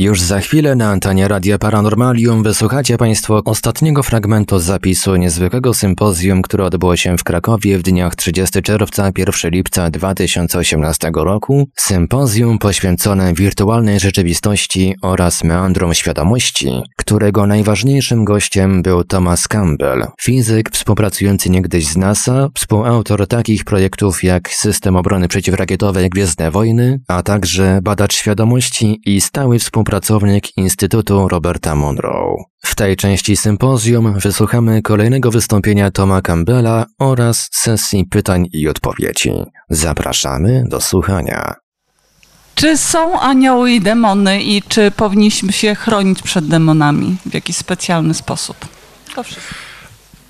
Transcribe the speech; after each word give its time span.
Już 0.00 0.20
za 0.20 0.40
chwilę 0.40 0.74
na 0.74 0.90
antenie 0.90 1.28
Radia 1.28 1.58
Paranormalium 1.58 2.42
wysłuchacie 2.42 2.96
Państwo 2.96 3.42
ostatniego 3.44 4.02
fragmentu 4.02 4.58
zapisu 4.58 5.16
niezwykłego 5.16 5.74
sympozjum, 5.74 6.42
które 6.42 6.64
odbyło 6.64 6.96
się 6.96 7.18
w 7.18 7.24
Krakowie 7.24 7.78
w 7.78 7.82
dniach 7.82 8.16
30 8.16 8.62
czerwca 8.62 9.10
1 9.18 9.50
lipca 9.50 9.90
2018 9.90 11.10
roku. 11.14 11.68
Sympozjum 11.74 12.58
poświęcone 12.58 13.34
wirtualnej 13.34 14.00
rzeczywistości 14.00 14.94
oraz 15.02 15.44
meandrom 15.44 15.94
świadomości, 15.94 16.82
którego 16.96 17.46
najważniejszym 17.46 18.24
gościem 18.24 18.82
był 18.82 19.04
Thomas 19.04 19.48
Campbell, 19.48 20.06
fizyk 20.20 20.70
współpracujący 20.70 21.50
niegdyś 21.50 21.86
z 21.86 21.96
NASA, 21.96 22.48
współautor 22.54 23.26
takich 23.26 23.64
projektów 23.64 24.24
jak 24.24 24.50
System 24.50 24.96
Obrony 24.96 25.28
Przeciwrakietowej 25.28 26.10
Gwiezdne 26.10 26.50
Wojny, 26.50 27.00
a 27.08 27.22
także 27.22 27.80
badacz 27.82 28.14
świadomości 28.14 29.00
i 29.06 29.20
stały 29.20 29.58
współpracownik 29.58 29.87
pracownik 29.88 30.56
Instytutu 30.56 31.28
Roberta 31.28 31.74
Monroe. 31.74 32.36
W 32.62 32.74
tej 32.74 32.96
części 32.96 33.36
sympozjum 33.36 34.18
wysłuchamy 34.18 34.82
kolejnego 34.82 35.30
wystąpienia 35.30 35.90
Toma 35.90 36.22
Campbella 36.22 36.86
oraz 36.98 37.48
sesji 37.52 38.04
pytań 38.04 38.48
i 38.52 38.68
odpowiedzi. 38.68 39.32
Zapraszamy 39.70 40.64
do 40.66 40.80
słuchania. 40.80 41.54
Czy 42.54 42.76
są 42.76 43.20
anioły 43.20 43.72
i 43.72 43.80
demony 43.80 44.42
i 44.42 44.62
czy 44.62 44.90
powinniśmy 44.90 45.52
się 45.52 45.74
chronić 45.74 46.22
przed 46.22 46.48
demonami 46.48 47.16
w 47.26 47.34
jakiś 47.34 47.56
specjalny 47.56 48.14
sposób? 48.14 48.56
To 49.14 49.22
wszystko. 49.22 49.54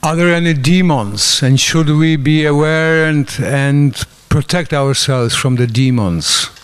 Are 0.01 0.17
there 0.17 0.37
any 0.37 0.55
demons 0.55 1.43
and 1.43 1.61
should 1.61 1.87
we 1.87 2.19
be 2.19 2.49
aware 2.49 3.09
and, 3.09 3.39
and 3.71 4.05
protect 4.29 4.73
ourselves 4.73 5.35
from 5.35 5.57
the 5.57 5.67
demons? 5.67 6.58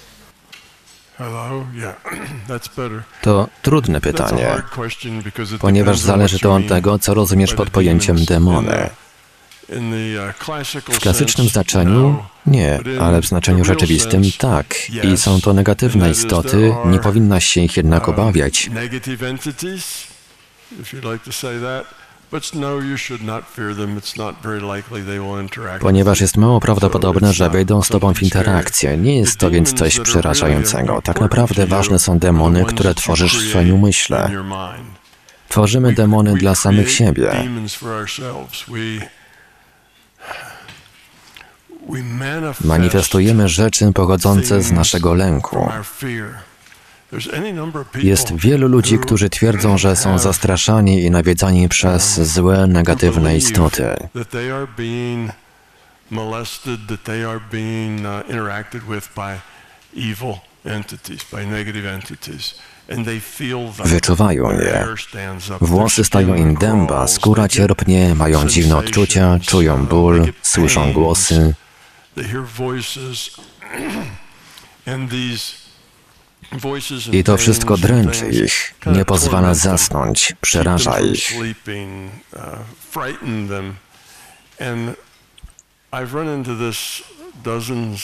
To 3.23 3.49
trudne 3.63 4.01
pytanie, 4.01 4.63
ponieważ 5.61 5.99
zależy 5.99 6.39
to 6.39 6.55
od 6.55 6.69
tego, 6.69 6.99
co 6.99 7.15
rozumiesz 7.15 7.55
pod 7.55 7.71
pojęciem 7.71 8.25
demony. 8.25 8.91
W 10.93 11.01
klasycznym 11.01 11.49
znaczeniu 11.49 12.25
nie, 12.47 12.81
ale 13.01 13.23
w 13.23 13.27
znaczeniu 13.27 13.65
rzeczywistym 13.65 14.23
tak. 14.39 14.75
I 15.03 15.17
są 15.17 15.41
to 15.41 15.53
negatywne 15.53 16.11
istoty, 16.11 16.75
nie 16.87 16.99
powinnaś 16.99 17.45
się 17.45 17.61
ich 17.61 17.77
jednak 17.77 18.09
obawiać. 18.09 18.71
Ponieważ 25.81 26.21
jest 26.21 26.37
mało 26.37 26.61
prawdopodobne, 26.61 27.33
że 27.33 27.51
wejdą 27.51 27.83
z 27.83 27.89
tobą 27.89 28.15
w 28.15 28.23
interakcję. 28.23 28.97
Nie 28.97 29.19
jest 29.19 29.39
to 29.39 29.51
więc 29.51 29.73
coś 29.73 30.01
przerażającego. 30.01 31.03
Tak 31.03 31.21
naprawdę 31.21 31.67
ważne 31.67 31.99
są 31.99 32.19
demony, 32.19 32.65
które 32.65 32.95
tworzysz 32.95 33.39
w 33.39 33.49
swoim 33.51 33.75
umyśle. 33.75 34.31
Tworzymy 35.49 35.93
demony 35.93 36.35
dla 36.35 36.55
samych 36.55 36.91
siebie. 36.91 37.33
Manifestujemy 42.65 43.49
rzeczy 43.49 43.93
pochodzące 43.93 44.63
z 44.63 44.73
naszego 44.73 45.15
lęku. 45.15 45.69
Jest 48.03 48.37
wielu 48.37 48.69
ludzi, 48.69 48.99
którzy 48.99 49.31
twierdzą, 49.31 49.79
że 49.79 49.97
są 49.97 50.19
zastraszani 50.19 51.03
i 51.03 51.11
nawiedzani 51.11 51.69
przez 51.69 52.21
złe, 52.21 52.67
negatywne 52.67 53.37
istoty. 53.37 53.85
Wyczuwają 63.85 64.51
je. 64.53 64.87
Włosy 65.61 66.05
stają 66.05 66.35
im 66.35 66.55
dęba, 66.55 67.09
skóra 67.09 67.49
cierpnie, 67.49 68.15
mają 68.15 68.47
dziwne 68.49 68.77
odczucia, 68.77 69.39
czują 69.43 69.87
ból, 69.87 70.33
słyszą 70.43 70.93
głosy. 70.93 71.55
I 77.13 77.25
to 77.25 77.37
wszystko 77.37 77.77
dręczy 77.77 78.29
ich, 78.29 78.75
nie 78.87 79.05
pozwala 79.05 79.55
zasnąć, 79.55 80.33
przeraża 80.41 81.01
ich. 81.01 81.33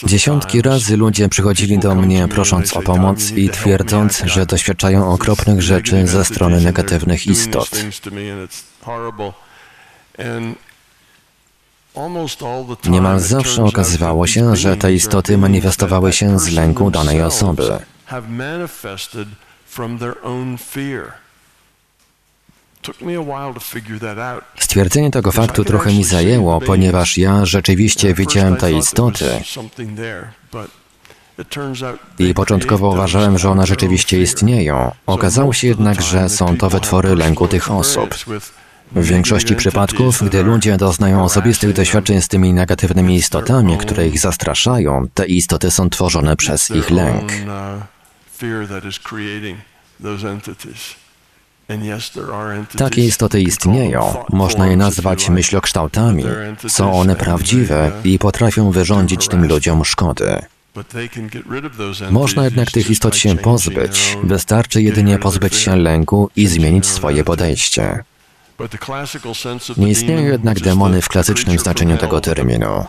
Dziesiątki 0.03 0.61
razy 0.61 0.97
ludzie 0.97 1.29
przychodzili 1.29 1.79
do 1.79 1.95
mnie 1.95 2.27
prosząc 2.27 2.73
o 2.73 2.81
pomoc 2.81 3.31
i 3.31 3.49
twierdząc, 3.49 4.23
że 4.25 4.45
doświadczają 4.45 5.13
okropnych 5.13 5.61
rzeczy 5.61 6.07
ze 6.07 6.25
strony 6.25 6.61
negatywnych 6.61 7.27
istot. 7.27 7.69
Niemal 12.85 13.19
zawsze 13.19 13.63
okazywało 13.63 14.27
się, 14.27 14.55
że 14.55 14.77
te 14.77 14.93
istoty 14.93 15.37
manifestowały 15.37 16.13
się 16.13 16.39
z 16.39 16.49
lęku 16.49 16.91
danej 16.91 17.21
osoby 17.21 17.63
have 18.11 18.29
manifested 18.29 19.27
from 19.65 19.97
their 19.97 20.15
own 20.23 20.57
fear. 20.57 21.13
Stwierdzenie 24.59 25.11
tego 25.11 25.31
faktu 25.31 25.65
trochę 25.65 25.93
mi 25.93 26.03
zajęło, 26.03 26.61
ponieważ 26.61 27.17
ja 27.17 27.45
rzeczywiście 27.45 28.13
widziałem 28.13 28.55
te 28.55 28.73
istoty. 28.73 29.25
I 32.19 32.33
początkowo 32.33 32.89
uważałem, 32.89 33.37
że 33.37 33.49
one 33.49 33.67
rzeczywiście 33.67 34.21
istnieją. 34.21 34.91
Okazało 35.05 35.53
się 35.53 35.67
jednak, 35.67 36.01
że 36.01 36.29
są 36.29 36.57
to 36.57 36.69
wytwory 36.69 37.15
lęku 37.15 37.47
tych 37.47 37.71
osób. 37.71 38.15
W 38.91 39.05
większości 39.05 39.55
przypadków, 39.55 40.23
gdy 40.23 40.43
ludzie 40.43 40.77
doznają 40.77 41.23
osobistych 41.23 41.73
doświadczeń 41.73 42.21
z 42.21 42.27
tymi 42.27 42.53
negatywnymi 42.53 43.15
istotami, 43.15 43.77
które 43.77 44.07
ich 44.07 44.19
zastraszają, 44.19 45.07
te 45.13 45.25
istoty 45.25 45.71
są 45.71 45.89
tworzone 45.89 46.35
przez 46.35 46.71
ich 46.71 46.89
lęk. 46.89 47.31
Takie 52.77 53.05
istoty 53.05 53.41
istnieją, 53.41 54.13
można 54.29 54.67
je 54.67 54.77
nazwać 54.77 55.29
myślokształtami. 55.29 56.23
Są 56.67 56.93
one 56.93 57.15
prawdziwe 57.15 57.91
i 58.03 58.19
potrafią 58.19 58.71
wyrządzić 58.71 59.27
tym 59.27 59.47
ludziom 59.47 59.85
szkody. 59.85 60.41
Można 62.11 62.45
jednak 62.45 62.71
tych 62.71 62.89
istot 62.89 63.15
się 63.15 63.37
pozbyć, 63.37 64.17
wystarczy 64.23 64.81
jedynie 64.81 65.19
pozbyć 65.19 65.55
się 65.55 65.75
lęku 65.75 66.29
i 66.35 66.47
zmienić 66.47 66.85
swoje 66.85 67.23
podejście. 67.23 68.03
Nie 69.77 69.89
istnieją 69.89 70.25
jednak 70.25 70.59
demony 70.59 71.01
w 71.01 71.09
klasycznym 71.09 71.59
znaczeniu 71.59 71.97
tego 71.97 72.21
terminu. 72.21 72.85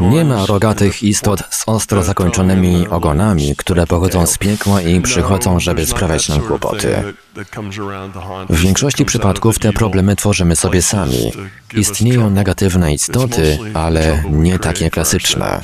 Nie 0.00 0.24
ma 0.24 0.46
rogatych 0.46 1.02
istot 1.02 1.42
z 1.50 1.62
ostro 1.66 2.02
zakończonymi 2.02 2.88
ogonami, 2.88 3.56
które 3.56 3.86
pochodzą 3.86 4.26
z 4.26 4.38
piekła 4.38 4.82
i 4.82 5.00
przychodzą, 5.00 5.60
żeby 5.60 5.86
sprawiać 5.86 6.28
nam 6.28 6.40
kłopoty. 6.40 7.14
W 8.48 8.60
większości 8.60 9.04
przypadków 9.04 9.58
te 9.58 9.72
problemy 9.72 10.16
tworzymy 10.16 10.56
sobie 10.56 10.82
sami. 10.82 11.32
Istnieją 11.74 12.30
negatywne 12.30 12.94
istoty, 12.94 13.58
ale 13.74 14.24
nie 14.30 14.58
takie 14.58 14.90
klasyczne. 14.90 15.60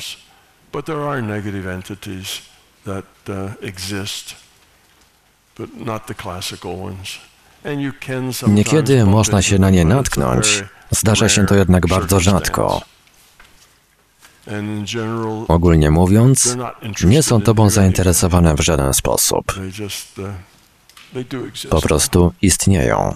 Niekiedy 8.47 9.05
można 9.05 9.41
się 9.41 9.59
na 9.59 9.69
nie 9.69 9.85
natknąć, 9.85 10.63
zdarza 10.91 11.29
się 11.29 11.45
to 11.45 11.55
jednak 11.55 11.87
bardzo 11.87 12.19
rzadko. 12.19 12.81
Ogólnie 15.47 15.91
mówiąc, 15.91 16.57
nie 17.03 17.23
są 17.23 17.41
Tobą 17.41 17.69
zainteresowane 17.69 18.55
w 18.55 18.59
żaden 18.59 18.93
sposób. 18.93 19.53
Po 21.69 21.81
prostu 21.81 22.33
istnieją. 22.41 23.15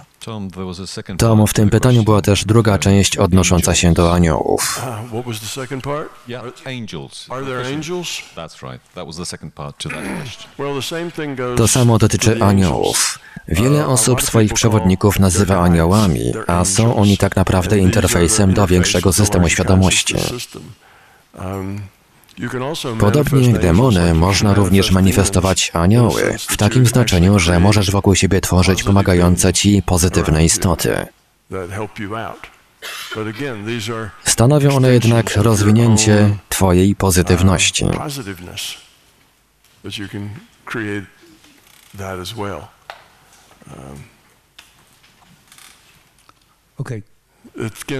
Tom, 1.17 1.47
w 1.47 1.53
tym 1.53 1.69
pytaniu 1.69 2.03
była 2.03 2.21
też 2.21 2.45
druga 2.45 2.77
część 2.77 3.17
odnosząca 3.17 3.75
się 3.75 3.93
do 3.93 4.13
aniołów. 4.13 4.81
To 11.57 11.67
samo 11.67 11.97
dotyczy 11.97 12.43
aniołów. 12.43 13.19
Wiele 13.47 13.87
osób 13.87 14.21
swoich 14.23 14.53
przewodników 14.53 15.19
nazywa 15.19 15.59
aniołami, 15.63 16.33
a 16.47 16.65
są 16.65 16.95
oni 16.95 17.17
tak 17.17 17.35
naprawdę 17.35 17.77
interfejsem 17.77 18.53
do 18.53 18.67
większego 18.67 19.13
systemu 19.13 19.49
świadomości. 19.49 20.15
Podobnie 22.99 23.51
jak 23.51 23.61
demony, 23.61 24.13
można 24.13 24.53
również 24.53 24.91
manifestować 24.91 25.71
anioły, 25.73 26.37
w 26.39 26.57
takim 26.57 26.85
znaczeniu, 26.85 27.39
że 27.39 27.59
możesz 27.59 27.91
wokół 27.91 28.15
siebie 28.15 28.41
tworzyć 28.41 28.83
pomagające 28.83 29.53
ci 29.53 29.81
pozytywne 29.85 30.45
istoty. 30.45 31.05
Stanowią 34.25 34.75
one 34.75 34.89
jednak 34.89 35.35
rozwinięcie 35.35 36.37
Twojej 36.49 36.95
pozytywności. 36.95 37.85
well. 42.33 42.67
Okay. 46.77 47.08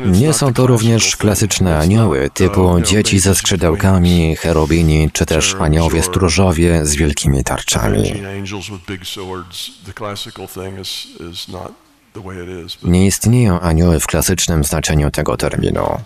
Nie 0.05 0.33
są 0.33 0.53
to 0.53 0.67
również 0.67 1.15
klasyczne 1.15 1.77
anioły, 1.77 2.29
typu 2.33 2.81
dzieci 2.81 3.19
ze 3.19 3.35
skrzydełkami, 3.35 4.35
cherubini, 4.35 5.09
czy 5.13 5.25
też 5.25 5.55
aniołowie 5.59 6.03
stróżowie 6.03 6.85
z 6.85 6.95
wielkimi 6.95 7.43
tarczami. 7.43 8.13
Nie 12.83 13.05
istnieją 13.05 13.59
anioły 13.59 13.99
w 13.99 14.07
klasycznym 14.07 14.63
znaczeniu 14.63 15.11
tego 15.11 15.37
terminu. 15.37 16.01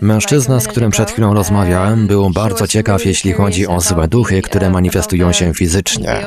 Mężczyzna, 0.00 0.60
z 0.60 0.68
którym 0.68 0.90
przed 0.90 1.10
chwilą 1.10 1.34
rozmawiałem, 1.34 2.06
był 2.06 2.30
bardzo 2.30 2.66
ciekaw, 2.66 3.06
jeśli 3.06 3.32
chodzi 3.32 3.66
o 3.66 3.80
złe 3.80 4.08
duchy, 4.08 4.42
które 4.42 4.70
manifestują 4.70 5.32
się 5.32 5.54
fizycznie. 5.54 6.20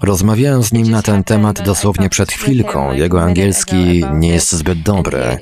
Rozmawiałem 0.00 0.62
z 0.62 0.72
nim 0.72 0.90
na 0.90 1.02
ten 1.02 1.24
temat 1.24 1.62
dosłownie 1.62 2.10
przed 2.10 2.32
chwilką. 2.32 2.92
Jego 2.92 3.22
angielski 3.22 4.04
nie 4.12 4.28
jest 4.28 4.52
zbyt 4.52 4.82
dobry. 4.82 5.38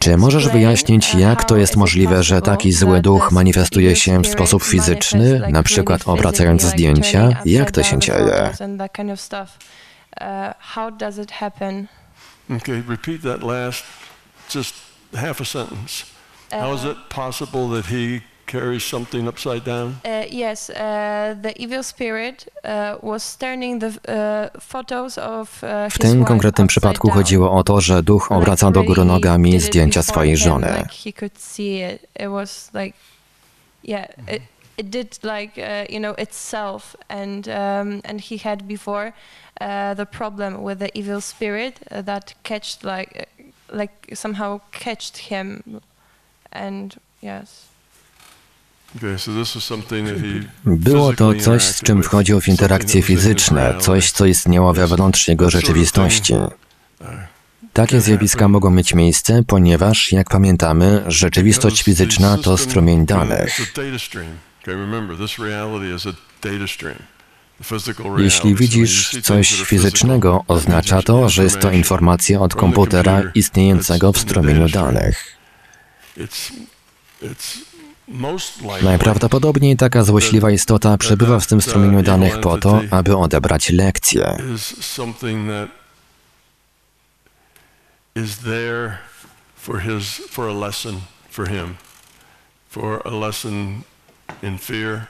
Czy 0.00 0.16
możesz 0.16 0.48
wyjaśnić, 0.48 1.14
jak 1.14 1.44
to 1.44 1.56
jest 1.56 1.76
możliwe, 1.76 2.22
że 2.22 2.42
taki 2.42 2.72
zły 2.72 3.00
duch 3.00 3.32
manifestuje 3.32 3.96
się 3.96 4.22
w 4.22 4.26
sposób 4.26 4.62
fizyczny, 4.62 5.42
na 5.50 5.62
przykład 5.62 6.08
obracając 6.08 6.62
zdjęcia? 6.62 7.28
Jak 7.44 7.70
to 7.70 7.82
się 7.82 7.98
dzieje? 7.98 8.52
Okay, 12.56 12.82
repeat 12.88 13.22
that 13.22 13.42
last, 13.42 13.84
just 14.54 14.74
half 15.14 15.40
a 15.40 15.44
sentence. 15.44 16.15
How 16.52 16.74
is 16.74 16.84
it 16.84 16.96
possible 17.08 17.68
that 17.68 17.86
he 17.86 18.20
carries 18.46 18.82
something 18.84 19.28
upside 19.28 19.64
down? 19.64 19.94
Uh, 20.04 20.24
yes, 20.30 20.70
uh, 20.70 20.76
the 21.42 21.52
evil 21.58 21.82
spirit 21.82 22.48
uh, 22.64 22.96
was 23.02 23.36
turning 23.36 23.80
the 23.80 23.86
uh, 23.88 24.60
photos 24.60 25.18
of 25.18 25.62
uh, 25.62 25.68
W 25.90 26.02
his 26.02 26.10
tym 26.10 26.24
konkretnym 26.24 26.66
przypadku 26.66 27.08
down. 27.08 27.18
chodziło 27.18 27.52
o 27.52 27.64
to, 27.64 27.80
że 27.80 28.02
duch 28.02 28.32
obraca 28.32 28.70
do 28.70 28.82
góry 28.82 29.04
nogami 29.04 29.60
zdjęcia 29.60 30.02
swojej 30.02 30.36
żony. 30.36 30.66
Like 30.66 30.94
he 31.04 31.12
could 31.12 31.38
see 31.40 31.94
it. 31.94 32.02
It 32.20 32.28
was 32.28 32.70
like, 32.74 32.98
yeah, 33.84 34.08
it, 34.28 34.42
it 34.78 34.90
did 34.90 35.18
like 35.24 35.58
uh, 35.58 35.92
you 35.94 36.00
know 36.00 36.14
itself, 36.18 36.96
and 37.08 37.48
um, 37.48 38.00
and 38.04 38.20
he 38.20 38.38
had 38.48 38.62
before 38.62 39.12
uh, 39.60 39.94
the 39.96 40.06
problem 40.06 40.64
with 40.64 40.78
the 40.78 40.88
evil 40.94 41.20
spirit 41.20 41.80
that 42.04 42.34
catched 42.42 42.84
like 42.84 43.26
like 43.72 43.92
somehow 44.14 44.60
catched 44.70 45.16
him, 45.16 45.62
and 46.56 46.96
yes. 47.22 47.66
Było 50.64 51.12
to 51.12 51.34
coś, 51.34 51.62
z 51.62 51.82
czym 51.82 52.02
wchodził 52.02 52.40
w 52.40 52.48
interakcje 52.48 53.02
fizyczne, 53.02 53.74
coś, 53.80 54.10
co 54.10 54.26
istniało 54.26 54.72
wewnątrz 54.72 55.28
jego 55.28 55.50
rzeczywistości. 55.50 56.34
Takie 57.72 58.00
zjawiska 58.00 58.48
mogą 58.48 58.70
mieć 58.70 58.94
miejsce, 58.94 59.42
ponieważ, 59.46 60.12
jak 60.12 60.30
pamiętamy, 60.30 61.04
rzeczywistość 61.06 61.82
fizyczna 61.82 62.38
to 62.38 62.58
strumień 62.58 63.06
danych. 63.06 63.74
Jeśli 68.18 68.54
widzisz 68.54 69.18
coś 69.22 69.62
fizycznego, 69.62 70.44
oznacza 70.48 71.02
to, 71.02 71.28
że 71.28 71.44
jest 71.44 71.60
to 71.60 71.70
informacja 71.70 72.40
od 72.40 72.54
komputera 72.54 73.22
istniejącego 73.34 74.12
w 74.12 74.18
strumieniu 74.18 74.68
danych. 74.68 75.35
Najprawdopodobniej 78.82 79.76
taka 79.76 80.02
złośliwa 80.02 80.50
istota 80.50 80.98
przebywa 80.98 81.40
w 81.40 81.46
tym 81.46 81.62
strumieniu 81.62 82.02
danych 82.02 82.40
po 82.40 82.58
to, 82.58 82.80
aby 82.90 83.16
odebrać 83.16 83.70
lekcję. 83.70 84.36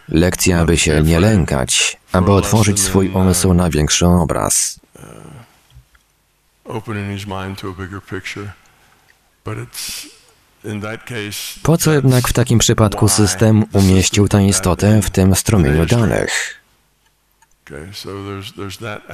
Lekcja, 0.08 0.61
aby 0.61 0.76
się 0.79 1.03
nie 1.03 1.20
lękać, 1.20 1.97
aby 2.12 2.32
otworzyć 2.32 2.81
swój 2.81 3.08
umysł 3.08 3.55
na 3.55 3.70
większy 3.70 4.06
obraz. 4.06 4.81
opening 6.69 7.11
his 7.11 7.26
mind 7.26 7.58
to 7.58 7.69
a 7.69 7.73
bigger 7.73 8.00
picture 8.00 8.55
but 9.44 9.56
it's 9.58 10.15
Po 11.62 11.78
co 11.78 11.92
jednak 11.92 12.28
w 12.28 12.32
takim 12.32 12.58
przypadku 12.58 13.08
system 13.08 13.64
umieścił 13.72 14.28
tę 14.28 14.44
istotę 14.44 15.02
w 15.02 15.10
tym 15.10 15.34
strumieniu 15.34 15.86
danych? 15.86 16.60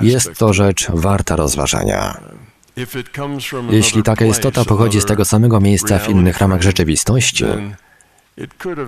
Jest 0.01 0.39
to 0.39 0.53
rzecz 0.53 0.91
warta 0.91 1.37
rozważania. 1.37 2.21
Jeśli 3.71 4.03
taka 4.03 4.25
istota 4.25 4.65
pochodzi 4.65 5.01
z 5.01 5.05
tego 5.05 5.25
samego 5.25 5.61
miejsca 5.61 5.99
w 5.99 6.09
innych 6.09 6.39
ramach 6.39 6.63
rzeczywistości, 6.63 7.45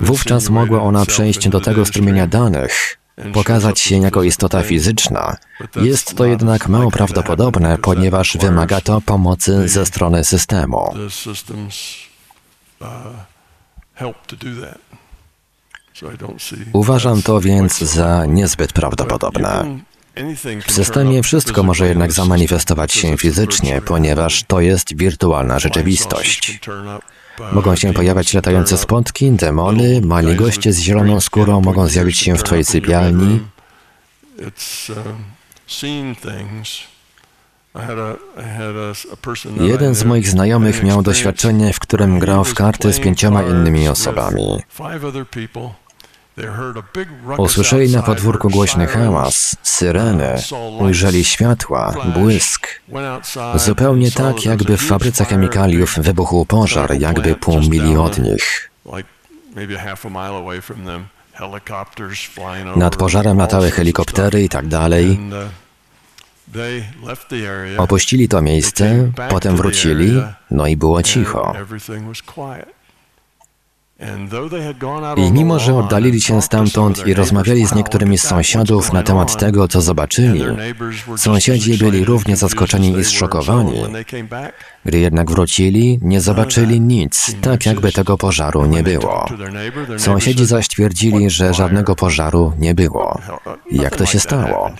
wówczas 0.00 0.50
mogła 0.50 0.82
ona 0.82 1.06
przejść 1.06 1.48
do 1.48 1.60
tego 1.60 1.86
strumienia 1.86 2.26
danych, 2.26 2.98
pokazać 3.32 3.80
się 3.80 3.96
jako 3.96 4.22
istota 4.22 4.62
fizyczna. 4.62 5.36
Jest 5.76 6.14
to 6.14 6.24
jednak 6.26 6.68
mało 6.68 6.90
prawdopodobne, 6.90 7.78
ponieważ 7.78 8.36
wymaga 8.36 8.80
to 8.80 9.00
pomocy 9.00 9.68
ze 9.68 9.86
strony 9.86 10.24
systemu. 10.24 10.94
Uważam 16.72 17.22
to 17.22 17.40
więc 17.40 17.78
za 17.78 18.26
niezbyt 18.26 18.72
prawdopodobne. 18.72 19.78
W 20.66 20.72
systemie 20.72 21.22
wszystko 21.22 21.62
może 21.62 21.88
jednak 21.88 22.12
zamanifestować 22.12 22.92
się 22.92 23.16
fizycznie, 23.16 23.80
ponieważ 23.80 24.42
to 24.42 24.60
jest 24.60 24.96
wirtualna 24.96 25.58
rzeczywistość. 25.58 26.60
Uh, 27.38 27.52
Mogą 27.52 27.76
się 27.76 27.92
pojawiać 27.92 28.34
latające 28.34 28.78
spotki, 28.78 29.30
demony, 29.30 30.00
mali 30.00 30.36
goście 30.36 30.72
z 30.72 30.78
zieloną 30.78 31.20
skórą 31.20 31.60
mogą 31.60 31.86
zjawić 31.86 32.18
się 32.18 32.36
w 32.36 32.42
twojej 32.42 32.64
sypialni. 32.64 33.40
Jeden 39.60 39.94
z 39.94 40.04
moich 40.04 40.28
znajomych 40.28 40.82
miał 40.82 41.02
doświadczenie, 41.02 41.72
w 41.72 41.80
którym 41.80 42.18
grał 42.18 42.44
w 42.44 42.54
karty 42.54 42.92
z 42.92 43.00
pięcioma 43.00 43.42
innymi 43.42 43.88
osobami. 43.88 44.62
Usłyszeli 47.38 47.92
na 47.92 48.02
podwórku 48.02 48.50
głośny 48.50 48.86
hałas, 48.86 49.56
syreny, 49.62 50.34
ujrzeli 50.78 51.24
światła, 51.24 51.94
błysk. 52.14 52.68
Zupełnie 53.54 54.10
tak, 54.10 54.44
jakby 54.44 54.76
w 54.76 54.82
fabryce 54.86 55.24
chemikaliów 55.24 55.94
wybuchł 55.98 56.44
pożar, 56.44 57.00
jakby 57.00 57.34
pół 57.34 57.60
mili 57.60 57.96
od 57.96 58.18
nich. 58.18 58.70
Nad 62.76 62.96
pożarem 62.96 63.38
latały 63.38 63.70
helikoptery 63.70 64.42
i 64.42 64.48
tak 64.48 64.66
dalej. 64.66 65.20
Opuścili 67.78 68.28
to 68.28 68.42
miejsce, 68.42 69.10
potem 69.30 69.56
wrócili, 69.56 70.22
no 70.50 70.66
i 70.66 70.76
było 70.76 71.02
cicho. 71.02 71.54
I 75.16 75.32
mimo, 75.32 75.58
że 75.58 75.74
oddalili 75.74 76.20
się 76.20 76.42
stamtąd 76.42 77.06
i 77.06 77.14
rozmawiali 77.14 77.66
z 77.66 77.74
niektórymi 77.74 78.18
z 78.18 78.22
sąsiadów 78.22 78.92
na 78.92 79.02
temat 79.02 79.38
tego, 79.38 79.68
co 79.68 79.80
zobaczyli, 79.80 80.42
sąsiedzi 81.16 81.78
byli 81.78 82.04
równie 82.04 82.36
zaskoczeni 82.36 82.94
as 82.94 83.00
i 83.00 83.04
zszokowani. 83.04 83.82
Gdy 84.84 84.98
jednak 84.98 85.30
wrócili, 85.30 85.98
nie 86.02 86.20
zobaczyli 86.20 86.80
nic, 86.80 87.36
tak 87.40 87.66
jakby 87.66 87.92
tego 87.92 88.18
pożaru 88.18 88.66
nie 88.66 88.82
było. 88.82 89.26
Sąsiedzi 89.98 90.46
zaś 90.46 90.68
twierdzili, 90.68 91.30
że 91.30 91.54
żadnego 91.54 91.94
pożaru 91.94 92.52
nie 92.58 92.74
było. 92.74 93.20
"Hell, 93.26 93.38
uh, 93.46 93.82
Jak 93.82 93.96
to 93.96 94.06
się 94.06 94.20
stało? 94.20 94.70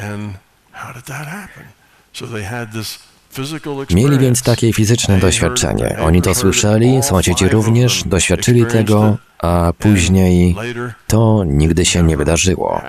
Happened 0.00 0.20
here." 0.20 0.24
And 0.24 0.34
how 0.72 0.94
did 0.94 1.04
that 1.04 1.26
happen? 1.26 1.64
So 2.12 2.26
they 2.26 2.44
had 2.44 2.72
this 2.72 2.98
Mieli 3.90 4.18
więc 4.18 4.42
takie 4.42 4.72
fizyczne 4.72 5.18
doświadczenie. 5.18 5.96
Oni 6.00 6.22
to 6.22 6.34
słyszeli, 6.34 7.02
sąsiedzi 7.02 7.48
również 7.48 8.04
doświadczyli 8.04 8.66
tego, 8.66 9.18
a 9.38 9.72
później 9.78 10.56
to 11.06 11.44
nigdy 11.46 11.84
się 11.84 12.02
nie 12.02 12.16
wydarzyło. 12.16 12.82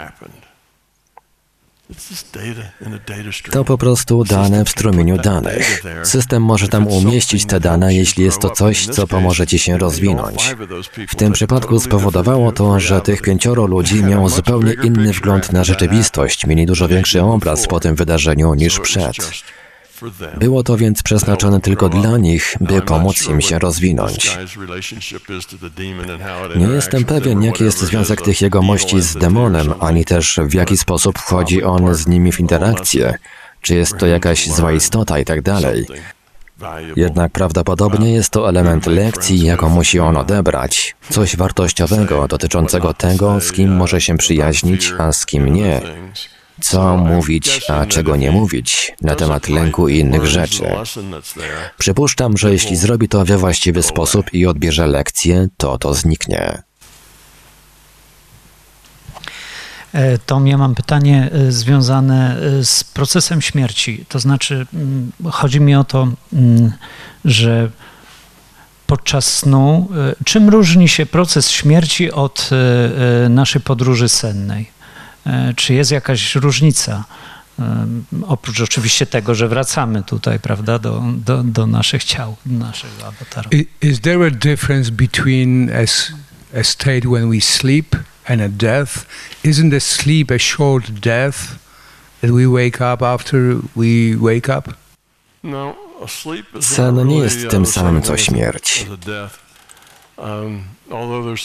To 3.51 3.65
po 3.65 3.77
prostu 3.77 4.23
dane 4.23 4.65
w 4.65 4.69
strumieniu 4.69 5.17
danych. 5.17 5.83
System 6.03 6.43
może 6.43 6.67
tam 6.67 6.87
umieścić 6.87 7.45
te 7.45 7.59
dane, 7.59 7.93
jeśli 7.93 8.23
jest 8.23 8.39
to 8.39 8.49
coś, 8.49 8.87
co 8.87 9.07
pomoże 9.07 9.47
ci 9.47 9.59
się 9.59 9.77
rozwinąć. 9.77 10.55
W 11.07 11.15
tym 11.15 11.33
przypadku 11.33 11.79
spowodowało 11.79 12.51
to, 12.51 12.79
że 12.79 13.01
tych 13.01 13.21
pięcioro 13.21 13.65
ludzi 13.65 14.03
miało 14.03 14.29
zupełnie 14.29 14.73
inny 14.83 15.13
wgląd 15.13 15.53
na 15.53 15.63
rzeczywistość, 15.63 16.45
mieli 16.47 16.65
dużo 16.65 16.87
większy 16.87 17.21
obraz 17.21 17.67
po 17.67 17.79
tym 17.79 17.95
wydarzeniu 17.95 18.53
niż 18.53 18.79
przed. 18.79 19.15
Było 20.37 20.63
to 20.63 20.77
więc 20.77 21.03
przeznaczone 21.03 21.61
tylko 21.61 21.89
dla 21.89 22.17
nich, 22.17 22.55
by 22.61 22.81
pomóc 22.81 23.27
im 23.27 23.41
się 23.41 23.59
rozwinąć. 23.59 24.37
Nie 26.55 26.67
jestem 26.67 27.05
pewien, 27.05 27.43
jaki 27.43 27.63
jest 27.63 27.79
związek 27.79 28.21
tych 28.21 28.39
the 28.39 28.45
jegomości 28.45 28.95
evil 28.95 29.07
z 29.07 29.15
demonem, 29.15 29.73
ani 29.79 30.05
też 30.05 30.39
w 30.43 30.53
jaki 30.53 30.77
sposób 30.77 31.19
wchodzi 31.19 31.63
on 31.63 31.95
z 31.95 32.07
nimi 32.07 32.31
w 32.31 32.39
interakcję. 32.39 33.13
Czy 33.61 33.75
jest 33.75 33.97
to 33.97 34.07
jakaś 34.07 34.49
zła 34.49 34.71
istota 34.71 35.19
i 35.19 35.25
tak 35.25 35.41
dalej. 35.41 35.85
Jednak 36.95 37.31
prawdopodobnie 37.31 38.13
jest 38.13 38.29
to 38.29 38.49
element 38.49 38.85
lekcji, 38.85 39.45
jaką 39.45 39.69
musi 39.69 39.99
on 39.99 40.17
odebrać. 40.17 40.95
Coś 41.09 41.35
wartościowego 41.35 42.27
dotyczącego 42.27 42.93
tego, 42.93 43.41
z 43.41 43.51
kim 43.51 43.75
może 43.75 44.01
się 44.01 44.17
przyjaźnić, 44.17 44.93
a 44.97 45.11
z 45.11 45.25
kim 45.25 45.53
nie. 45.53 45.81
Co 46.61 46.97
mówić, 46.97 47.61
a 47.69 47.85
czego 47.85 48.15
nie 48.15 48.31
mówić 48.31 48.93
na 49.01 49.15
temat 49.15 49.49
lęku 49.49 49.87
i 49.87 49.99
innych 49.99 50.25
rzeczy. 50.25 50.63
Przypuszczam, 51.77 52.37
że 52.37 52.51
jeśli 52.51 52.75
zrobi 52.75 53.07
to 53.07 53.25
we 53.25 53.37
właściwy 53.37 53.83
sposób 53.83 54.33
i 54.33 54.45
odbierze 54.45 54.87
lekcję, 54.87 55.47
to 55.57 55.77
to 55.77 55.93
zniknie. 55.93 56.63
E, 59.93 60.17
Tom, 60.17 60.47
ja 60.47 60.57
mam 60.57 60.75
pytanie 60.75 61.29
e, 61.31 61.51
związane 61.51 62.37
e, 62.37 62.65
z 62.65 62.83
procesem 62.83 63.41
śmierci. 63.41 64.05
To 64.09 64.19
znaczy, 64.19 64.65
mm, 64.73 65.11
chodzi 65.31 65.61
mi 65.61 65.75
o 65.75 65.83
to, 65.83 66.07
mm, 66.33 66.71
że 67.25 67.69
podczas 68.87 69.33
snu, 69.37 69.89
czym 70.25 70.49
różni 70.49 70.87
się 70.87 71.05
proces 71.05 71.49
śmierci 71.49 72.11
od 72.11 72.49
naszej 73.29 73.61
podróży 73.61 74.09
sennej? 74.09 74.71
E, 75.25 75.53
Czy 75.55 75.73
jest 75.73 75.91
jakaś 75.91 76.35
różnica? 76.35 77.03
E, 77.59 77.87
Oprócz 78.27 78.61
oczywiście 78.61 79.05
tego, 79.05 79.35
że 79.35 79.47
wracamy 79.47 80.03
tutaj, 80.03 80.39
prawda, 80.39 80.79
do, 80.79 81.03
do, 81.15 81.43
do 81.43 81.67
naszych 81.67 82.03
ciał, 82.03 82.35
do 82.45 82.65
naszego 82.65 83.07
awatara. 83.07 83.49
I- 83.51 83.67
Is 83.81 84.01
there 84.01 84.27
a 84.27 84.29
difference 84.31 84.91
between 84.91 85.69
a, 85.69 85.81
a 86.59 86.63
state 86.63 87.01
when 87.01 87.29
we 87.31 87.41
sleep 87.41 87.95
and 88.25 88.41
a 88.41 88.49
death? 88.49 88.91
Isn't 89.45 89.75
a 89.77 89.79
sleep 89.79 90.31
a 90.31 90.39
short 90.39 90.91
death 90.91 91.37
that 92.21 92.31
we 92.31 92.47
wake 92.47 92.93
up 92.93 93.05
after 93.05 93.39
we 93.75 94.17
wake 94.17 94.57
up? 94.59 94.73
No, 95.43 95.75
Sen 96.59 97.07
nie 97.07 97.17
jest 97.17 97.49
tym 97.49 97.65
samym, 97.65 98.01
co 98.01 98.17
śmierć. 98.17 98.85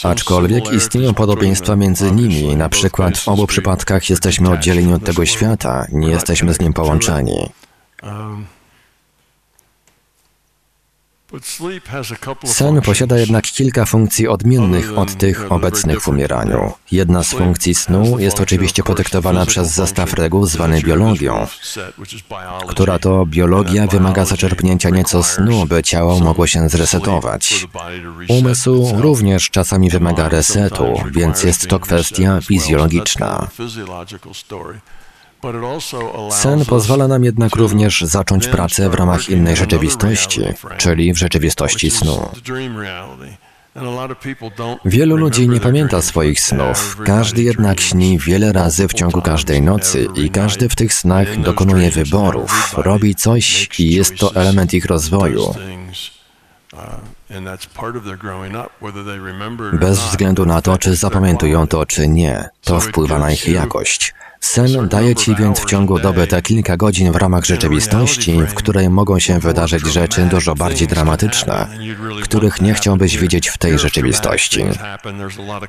Aczkolwiek 0.03 0.63
similarities 0.63 0.83
istnieją 0.83 1.13
podobieństwa 1.13 1.75
między 1.75 2.11
nimi. 2.11 2.55
Na 2.55 2.69
przykład 2.69 3.17
w 3.17 3.27
obu 3.27 3.47
przypadkach 3.47 4.09
jesteśmy 4.09 4.49
oddzieleni 4.49 4.93
od 4.93 5.03
tego 5.03 5.25
świata, 5.25 5.87
nie 5.91 6.09
jesteśmy 6.09 6.53
z 6.53 6.59
nim 6.59 6.73
połączeni. 6.73 7.49
Um, 8.03 8.07
but 8.07 8.15
sleep 8.15 8.45
has 8.45 8.45
a 8.45 8.53
couple 10.43 11.05
of 11.05 11.16
Sen 12.45 12.81
posiada 12.81 13.17
jednak 13.17 13.43
kilka 13.43 13.85
funkcji 13.85 14.27
odmiennych 14.27 14.97
od 14.97 15.17
tych 15.17 15.51
obecnych 15.51 16.01
w 16.01 16.07
umieraniu. 16.07 16.73
Jedna 16.91 17.23
z 17.23 17.29
funkcji 17.29 17.75
snu 17.75 18.19
jest 18.19 18.39
oczywiście 18.39 18.83
podyktowana 18.83 19.45
przez 19.45 19.71
zestaw 19.71 20.13
reguł 20.13 20.45
zwany 20.45 20.81
biologią, 20.81 21.47
która 22.67 22.99
to 22.99 23.25
biologia 23.25 23.87
wymaga 23.87 24.25
zaczerpnięcia 24.25 24.89
nieco 24.89 25.23
snu, 25.23 25.65
by 25.65 25.83
ciało 25.83 26.19
mogło 26.19 26.47
się 26.47 26.69
zresetować. 26.69 27.67
Umysł 28.29 28.91
również 28.97 29.49
czasami 29.49 29.89
wymaga 29.89 30.29
resetu, 30.29 31.01
więc 31.11 31.43
jest 31.43 31.67
to 31.67 31.79
kwestia 31.79 32.41
fizjologiczna. 32.41 33.47
Sen 36.31 36.65
pozwala 36.65 37.07
nam 37.07 37.23
jednak 37.23 37.55
również 37.55 38.01
zacząć 38.01 38.47
pracę 38.47 38.89
w 38.89 38.93
ramach 38.93 39.29
innej 39.29 39.55
rzeczywistości, 39.55 40.41
czyli 40.77 41.13
w 41.13 41.17
rzeczywistości 41.17 41.91
snu. 41.91 42.29
Wielu 44.85 45.17
ludzi 45.17 45.49
nie 45.49 45.59
pamięta 45.59 46.01
swoich 46.01 46.39
snów, 46.39 46.97
każdy 47.05 47.43
jednak 47.43 47.79
śni 47.79 48.19
wiele 48.19 48.53
razy 48.53 48.87
w 48.87 48.93
ciągu 48.93 49.21
każdej 49.21 49.61
nocy 49.61 50.07
i 50.15 50.29
każdy 50.29 50.69
w 50.69 50.75
tych 50.75 50.93
snach 50.93 51.41
dokonuje 51.41 51.91
wyborów, 51.91 52.73
robi 52.77 53.15
coś 53.15 53.69
i 53.79 53.91
jest 53.91 54.17
to 54.17 54.35
element 54.35 54.73
ich 54.73 54.85
rozwoju. 54.85 55.55
Bez 59.73 59.99
względu 59.99 60.45
na 60.45 60.61
to, 60.61 60.77
czy 60.77 60.95
zapamiętują 60.95 61.67
to, 61.67 61.85
czy 61.85 62.07
nie, 62.07 62.49
to 62.61 62.79
wpływa 62.79 63.19
na 63.19 63.31
ich 63.31 63.47
jakość. 63.47 64.13
Sen 64.39 64.87
daje 64.87 65.15
ci 65.15 65.35
więc 65.35 65.59
w 65.59 65.65
ciągu 65.65 65.99
doby 65.99 66.27
te 66.27 66.41
kilka 66.41 66.77
godzin 66.77 67.11
w 67.11 67.15
ramach 67.15 67.45
rzeczywistości, 67.45 68.41
w 68.41 68.53
której 68.53 68.89
mogą 68.89 69.19
się 69.19 69.39
wydarzyć 69.39 69.85
rzeczy 69.87 70.21
dużo 70.21 70.55
bardziej 70.55 70.87
dramatyczne, 70.87 71.67
których 72.23 72.61
nie 72.61 72.73
chciałbyś 72.73 73.17
widzieć 73.17 73.49
w 73.49 73.57
tej 73.57 73.79
rzeczywistości. 73.79 74.63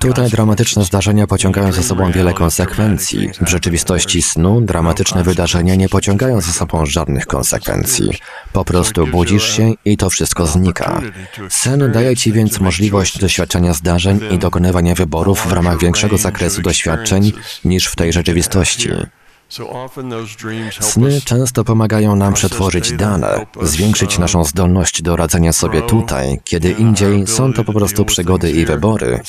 Tutaj 0.01 0.31
dramatyczne 0.31 0.85
zdarzenia 0.85 1.27
pociągają 1.27 1.73
za 1.73 1.83
sobą 1.83 2.13
wiele 2.13 2.33
konsekwencji. 2.33 3.31
W 3.41 3.49
rzeczywistości 3.49 4.23
snu 4.23 4.61
dramatyczne 4.61 5.23
wydarzenia 5.25 5.75
nie 5.75 5.89
pociągają 5.89 6.41
za 6.41 6.53
sobą 6.53 6.87
żadnych 6.87 7.27
konsekwencji. 7.27 8.11
Po 8.53 8.65
prostu 8.65 9.07
budzisz 9.07 9.57
się 9.57 9.73
i 9.85 9.97
to 9.97 10.11
wszystko 10.11 10.47
znika. 10.47 11.01
Sen 11.49 11.93
daje 11.93 12.17
ci 12.17 12.33
więc 12.33 12.61
możliwość 12.61 13.19
doświadczenia 13.19 13.73
zdarzeń 13.73 14.21
i 14.31 14.39
dokonywania 14.39 14.95
wyborów 14.95 15.47
w 15.49 15.53
ramach 15.53 15.79
większego 15.79 16.19
zakresu 16.19 16.63
doświadczeń 16.63 17.33
niż 17.65 17.87
w 17.87 17.97
tej 17.97 18.13
rzeczywistości. 18.13 18.58
Sny 20.81 21.21
często 21.25 21.65
pomagają 21.65 22.17
nam 22.17 22.35
przetworzyć 22.35 22.93
dane, 22.93 23.47
zwiększyć 23.63 24.19
naszą 24.19 24.45
zdolność 24.45 25.03
do 25.03 25.17
radzenia 25.17 25.53
sobie 25.53 25.83
tutaj, 25.83 26.41
kiedy 26.45 26.71
indziej 26.71 27.27
są 27.27 27.53
to 27.53 27.65
po 27.65 27.73
prostu 27.73 28.05
przygody 28.05 28.51
i 28.51 28.67
wybory, 28.67 29.21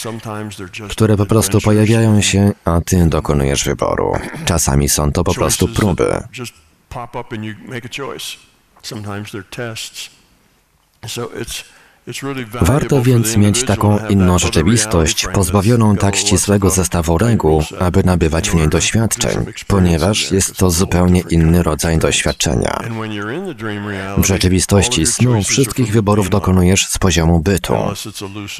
które 0.89 1.17
po 1.17 1.25
prostu 1.25 1.61
pojawiają 1.61 2.21
się, 2.21 2.51
a 2.65 2.81
ty 2.81 3.05
dokonujesz 3.05 3.63
wyboru. 3.63 4.13
Czasami 4.45 4.89
są 4.89 5.11
to 5.11 5.23
po 5.23 5.33
prostu 5.33 5.67
próby. 5.67 6.23
Warto 12.61 13.01
więc 13.01 13.37
mieć 13.37 13.63
taką 13.63 14.07
inną 14.07 14.39
rzeczywistość, 14.39 15.27
pozbawioną 15.33 15.95
tak 15.95 16.15
ścisłego 16.15 16.69
zestawu 16.69 17.17
reguł, 17.17 17.63
aby 17.79 18.03
nabywać 18.03 18.49
w 18.49 18.55
niej 18.55 18.69
doświadczeń, 18.69 19.45
ponieważ 19.67 20.31
jest 20.31 20.57
to 20.57 20.69
zupełnie 20.69 21.23
inny 21.29 21.63
rodzaj 21.63 21.97
doświadczenia. 21.97 22.79
W 24.17 24.25
rzeczywistości 24.25 25.05
snu 25.05 25.43
wszystkich 25.43 25.91
wyborów 25.91 26.29
dokonujesz 26.29 26.87
z 26.87 26.97
poziomu 26.97 27.39
bytu. 27.39 27.73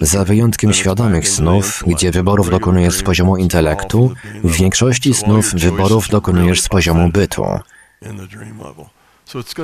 Za 0.02 0.26
wyjątkiem 0.26 0.74
świadomych 0.74 1.30
snów, 1.30 1.84
gdzie 1.88 2.12
wyborów 2.12 2.50
dokonujesz 2.50 2.96
z 2.96 3.04
poziomu 3.04 3.38
intelektu, 3.38 4.14
w 4.44 4.52
większości 4.52 5.14
snów 5.14 5.54
wyborów 5.54 6.10
dokonujesz 6.10 6.62
z 6.62 6.70
poziomu 6.70 7.10
bytu. 7.10 7.46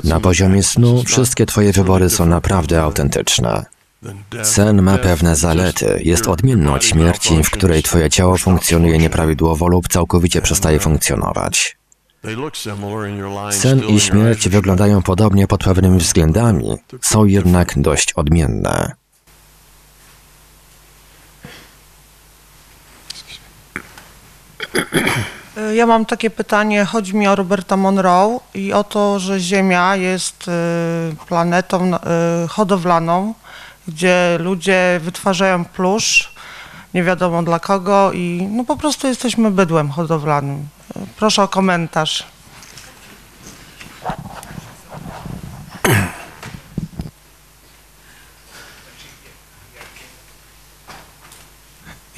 Na 0.03 0.19
poziomie 0.19 0.63
snu 0.63 1.03
wszystkie 1.03 1.45
Twoje 1.45 1.71
wybory 1.71 2.09
są 2.09 2.25
naprawdę 2.25 2.81
autentyczne. 2.81 3.74
Sen 4.43 4.81
ma 4.81 4.97
pewne 4.97 5.35
zalety. 5.35 6.01
Jest 6.03 6.27
odmienny 6.27 6.73
od 6.73 6.83
śmierci, 6.83 7.43
w 7.43 7.49
której 7.49 7.83
Twoje 7.83 8.09
ciało 8.09 8.37
funkcjonuje 8.37 8.97
nieprawidłowo 8.97 9.67
lub 9.67 9.87
całkowicie 9.87 10.41
przestaje 10.41 10.79
funkcjonować. 10.79 11.77
Sen 13.51 13.83
i 13.83 13.99
śmierć 13.99 14.49
wyglądają 14.49 15.01
podobnie 15.01 15.47
pod 15.47 15.63
pewnymi 15.63 15.99
względami, 15.99 16.77
są 17.01 17.25
jednak 17.25 17.73
dość 17.79 18.13
odmienne. 18.13 18.95
Ja 25.75 25.85
mam 25.85 26.05
takie 26.05 26.29
pytanie, 26.29 26.85
chodzi 26.85 27.15
mi 27.15 27.27
o 27.27 27.35
Roberta 27.35 27.77
Monroe 27.77 28.39
i 28.53 28.73
o 28.73 28.83
to, 28.83 29.19
że 29.19 29.39
Ziemia 29.39 29.95
jest 29.95 30.47
y, 30.47 30.51
planetą 31.27 31.95
y, 31.95 31.99
hodowlaną, 32.47 33.33
gdzie 33.87 34.37
ludzie 34.41 34.99
wytwarzają 35.03 35.65
plusz, 35.65 36.33
nie 36.93 37.03
wiadomo 37.03 37.43
dla 37.43 37.59
kogo 37.59 38.11
i 38.13 38.47
no 38.51 38.63
po 38.63 38.77
prostu 38.77 39.07
jesteśmy 39.07 39.51
bydłem 39.51 39.89
hodowlanym. 39.89 40.67
Proszę 41.17 41.43
o 41.43 41.47
komentarz. 41.47 42.23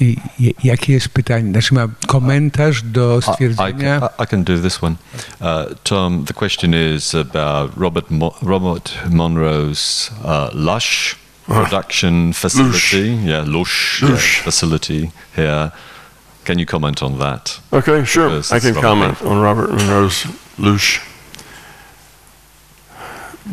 I, 0.00 0.16
i- 0.38 0.54
jakie 0.64 0.92
jest 0.92 1.08
pytanie? 1.08 1.50
Znaczy 1.52 1.74
ma 1.74 1.88
komentarz 2.06 2.82
do 2.82 3.16
I, 3.16 3.18
I, 3.18 3.32
stwierdzenia? 3.32 4.00
can, 4.00 4.08
I 4.24 4.28
can 4.28 4.44
do 4.44 4.58
this 4.58 4.82
one. 4.82 4.96
Uh, 5.40 5.74
Tom, 5.82 6.24
the 6.24 6.34
question 6.34 6.74
is 6.96 7.14
about 7.14 7.70
Robert 7.76 8.10
Mo- 8.10 8.34
Robert 8.42 8.92
Monroe's 9.10 10.10
uh, 10.24 10.50
Lush 10.54 11.16
production 11.48 12.32
facility. 12.32 13.18
Yeah, 13.24 13.44
Lush, 13.46 14.02
yeah, 14.02 14.10
Lush. 14.10 14.40
facility 14.42 15.10
here. 15.36 15.70
Can 16.44 16.58
you 16.58 16.66
comment 16.66 17.02
on 17.02 17.18
that? 17.18 17.60
Okay, 17.72 18.04
sure. 18.04 18.28
Because 18.28 18.52
I 18.52 18.60
can 18.60 18.74
Robert 18.74 18.88
comment 18.88 19.22
on 19.22 19.42
Robert 19.42 19.70
Monroe's 19.70 20.26
Lush. 20.58 21.00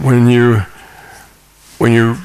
when 0.02 0.30
you 0.30 0.62
when 1.78 1.94
you 1.94 2.16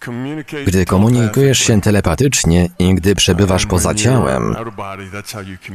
communicate 0.00 0.64
Gdy 0.64 0.84
komunikujesz 0.84 1.58
się 1.58 1.80
telepatycznie 1.80 2.68
i 2.78 2.94
gdy 2.94 3.14
przebywasz 3.14 3.66
poza 3.66 3.94
ciałem, 3.94 4.56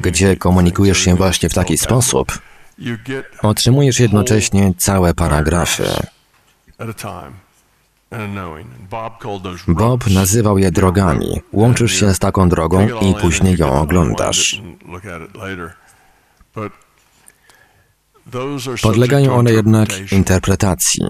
gdzie 0.01 0.35
komunikujesz 0.35 0.97
się 0.97 1.15
właśnie 1.15 1.49
w 1.49 1.53
taki 1.53 1.77
sposób, 1.77 2.39
otrzymujesz 3.41 3.99
jednocześnie 3.99 4.73
całe 4.77 5.13
paragrafy. 5.13 5.83
Bob 9.67 10.07
nazywał 10.07 10.57
je 10.57 10.71
drogami. 10.71 11.41
Łączysz 11.53 11.99
się 11.99 12.13
z 12.13 12.19
taką 12.19 12.49
drogą 12.49 12.87
i 13.01 13.13
później 13.13 13.57
ją 13.57 13.71
oglądasz. 13.71 14.61
Podlegają 18.81 19.35
one 19.35 19.51
jednak 19.51 20.11
interpretacji. 20.11 21.05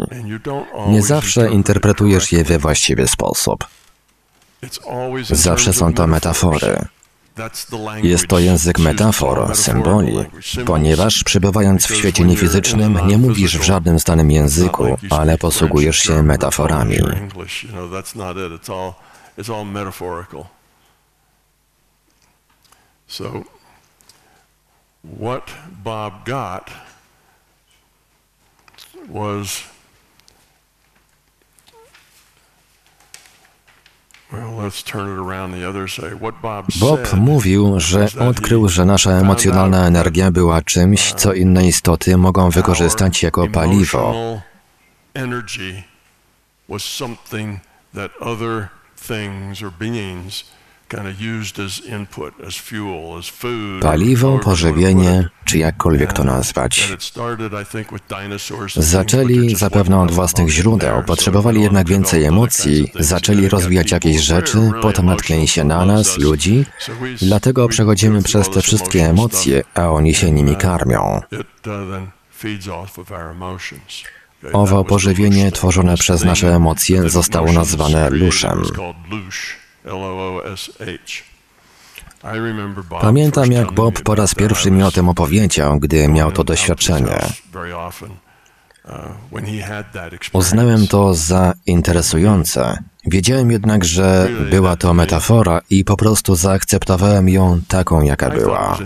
Nie 0.89 1.01
zawsze 1.01 1.51
interpretujesz 1.51 2.32
je 2.32 2.44
we 2.44 2.60
właściwy 2.60 3.08
sposób. 3.08 3.68
Zawsze 5.30 5.74
są 5.74 5.94
to 5.94 6.08
metafory. 6.08 6.86
Jest 8.03 8.27
to 8.27 8.39
język 8.39 8.79
metafor, 8.79 9.56
symboli, 9.56 10.17
ponieważ 10.65 11.24
przebywając 11.24 11.86
w 11.86 11.96
świecie 11.96 12.24
niefizycznym 12.24 13.00
nie 13.08 13.17
mówisz 13.17 13.58
w 13.58 13.63
żadnym 13.63 14.00
znanym 14.00 14.32
języku, 14.32 14.98
ale 15.10 15.38
posługujesz 15.38 15.98
się 15.98 16.24
metaforami. 16.24 16.98
So, 23.08 23.44
what 25.20 25.50
Bob 25.84 26.25
got 26.25 26.70
was 29.10 29.63
Bob 36.79 37.13
mówił, 37.13 37.79
że 37.79 38.07
odkrył, 38.19 38.69
że 38.69 38.86
nasza 38.86 39.12
emocjonalna 39.12 39.88
energia 39.88 40.31
była 40.31 40.62
czymś, 40.62 41.13
co 41.13 41.34
inne 41.34 41.67
istoty 41.67 42.17
mogą 42.17 42.50
wykorzystać 42.50 43.24
jako 43.24 43.48
paliwo. 43.48 44.13
Paliwo, 53.82 54.39
pożywienie, 54.39 55.29
czy 55.46 55.58
jakkolwiek 55.58 56.13
to 56.13 56.24
nazwać. 56.24 56.94
Zaczęli 58.75 59.56
zapewne 59.56 60.00
od 60.00 60.12
własnych 60.12 60.50
źródeł, 60.50 61.03
potrzebowali 61.03 61.62
jednak 61.62 61.88
więcej 61.88 62.24
emocji, 62.24 62.91
zaczęli 63.00 63.48
rozwijać 63.48 63.91
jakieś 63.91 64.22
rzeczy, 64.22 64.72
potem 64.82 65.06
natknęli 65.06 65.48
się 65.48 65.63
na 65.63 65.86
nas, 65.86 66.17
ludzi, 66.17 66.65
dlatego 67.22 67.67
przechodzimy 67.67 68.24
przez 68.24 68.50
te 68.50 68.62
wszystkie 68.62 69.10
emocje, 69.10 69.63
a 69.74 69.89
oni 69.89 70.13
się 70.13 70.32
nimi 70.32 70.56
karmią. 70.56 71.22
Owo 74.53 74.84
pożywienie 74.84 75.51
tworzone 75.51 75.98
przez 75.98 76.24
nasze 76.24 76.56
emocje 76.56 77.10
zostało 77.10 77.51
nazwane 77.51 78.10
luszem. 78.10 78.63
Pamiętam, 83.01 83.51
jak 83.51 83.72
Bob 83.72 84.01
po 84.01 84.15
raz 84.15 84.36
pierwszy 84.36 84.72
mi 84.72 84.84
o 84.84 84.91
tym 84.91 85.10
opowiedział, 85.10 85.79
gdy 85.79 86.08
miał 86.08 86.32
to 86.32 86.44
doświadczenie. 86.44 87.20
Uznałem 90.34 90.88
to 90.88 91.13
za 91.13 91.53
interesujące. 91.65 92.84
Wiedziałem 93.06 93.51
jednak, 93.51 93.86
że 93.86 94.29
była 94.50 94.75
to 94.75 94.94
metafora 94.94 95.62
i 95.70 95.83
po 95.85 95.98
prostu 95.98 96.35
zaakceptowałem 96.35 97.29
ją 97.29 97.62
taką, 97.68 98.01
jaka 98.01 98.29
była. 98.29 98.77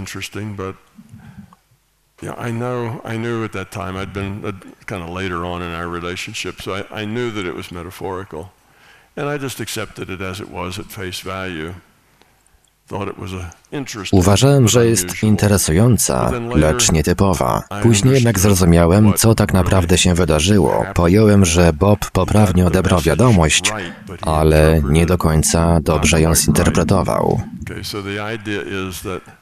Uważałem, 14.12 14.68
że 14.68 14.88
jest 14.88 15.24
interesująca, 15.24 16.32
lecz 16.56 16.92
nietypowa. 16.92 17.64
Później 17.84 18.14
jednak 18.14 18.40
zrozumiałem, 18.40 19.14
co 19.14 19.36
tak 19.36 19.54
naprawdę 19.54 19.98
się 19.98 20.14
wydarzyło. 20.14 20.86
Pojąłem, 20.94 21.46
że 21.46 21.74
Bob 21.74 22.12
poprawnie 22.12 22.66
odebrał 22.66 23.02
wiadomość, 23.02 23.74
ale 24.22 24.82
nie 24.90 25.06
do 25.06 25.18
końca 25.18 25.80
dobrze 25.82 26.22
ją 26.22 26.36
zinterpretował. 26.36 27.42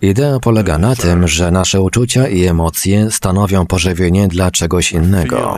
Idea 0.02 0.40
polega 0.40 0.78
na 0.78 0.96
tym, 0.96 1.28
że 1.28 1.52
nasze 1.52 1.82
uczucia 1.82 2.28
i 2.28 2.46
emocje 2.46 3.12
stanowią 3.12 3.66
pożywienie 3.66 4.28
dla 4.28 4.52
czegoś 4.52 4.92
innego. 4.92 5.58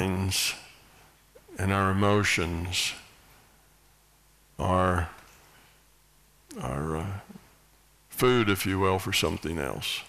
Are, 4.61 5.09
are, 6.61 6.97
uh, 6.97 7.05
food, 8.09 8.49
if 8.49 8.65
you 8.65 8.79
will, 8.79 8.99
for 8.99 9.13
something 9.13 9.57
else. 9.57 10.01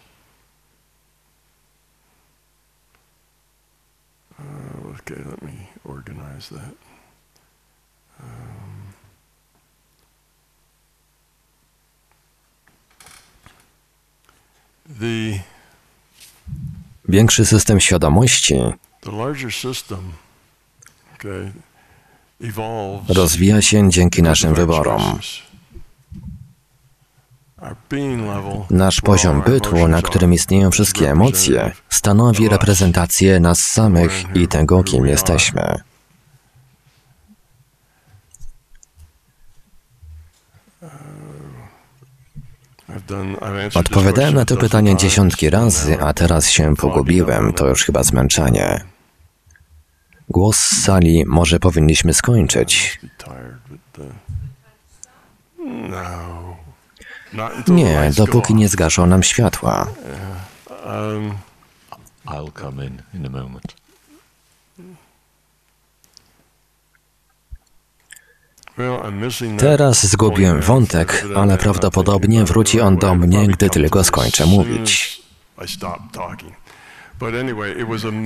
Uh, 4.38 4.88
okay, 4.88 5.23
let 5.25 5.43
me 5.43 5.71
organize 5.85 6.51
that. 6.51 6.75
Um, 8.21 8.93
the, 15.01 15.41
Większy 17.09 17.47
system 17.47 17.81
świadomości 17.81 18.55
the 19.01 19.11
larger 19.11 19.51
system, 19.51 20.12
okay, 21.15 21.53
rozwija 23.09 23.63
się 23.63 23.91
dzięki 23.91 24.23
naszym 24.23 24.55
wyborom. 24.55 25.19
Nasz 28.71 29.01
poziom 29.01 29.43
bytu, 29.43 29.89
na 29.89 30.03
którym 30.03 30.33
istnieją 30.33 30.71
wszystkie 30.71 31.11
emocje, 31.11 31.73
stanowi 31.89 32.49
reprezentację 32.49 33.41
nas 33.41 33.59
samych 33.59 34.25
i 34.35 34.49
tego, 34.49 34.85
kim 34.85 35.07
jesteśmy. 35.07 35.81
Odpowiadałem 43.75 44.35
na 44.35 44.45
to 44.45 44.57
pytanie 44.57 44.97
dziesiątki 44.97 45.51
razy, 45.51 46.01
a 46.01 46.13
teraz 46.13 46.51
się 46.51 46.77
pogubiłem. 46.77 47.53
To 47.53 47.69
już 47.69 47.85
chyba 47.85 48.03
zmęczenie. 48.03 48.92
Głos 50.33 50.57
z 50.57 50.83
sali, 50.83 51.25
może 51.27 51.59
powinniśmy 51.59 52.14
skończyć. 52.14 53.01
Nie, 57.68 58.11
dopóki 58.16 58.55
nie 58.55 58.68
zgaszą 58.68 59.07
nam 59.07 59.23
światła. 59.23 59.87
Teraz 69.59 70.07
zgubiłem 70.07 70.61
wątek, 70.61 71.25
ale 71.37 71.59
prawdopodobnie 71.59 72.45
wróci 72.45 72.81
on 72.81 72.97
do 72.97 73.14
mnie, 73.14 73.47
gdy 73.47 73.71
tylko 73.71 74.05
skończę 74.05 74.47
mówić. 74.47 75.23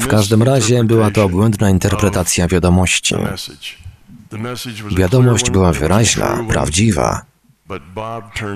W 0.00 0.06
każdym 0.06 0.42
razie 0.42 0.84
była 0.84 1.10
to 1.10 1.28
błędna 1.28 1.70
interpretacja 1.70 2.48
wiadomości. 2.48 3.14
Wiadomość 4.96 5.50
była 5.50 5.72
wyraźna, 5.72 6.44
prawdziwa. 6.48 7.22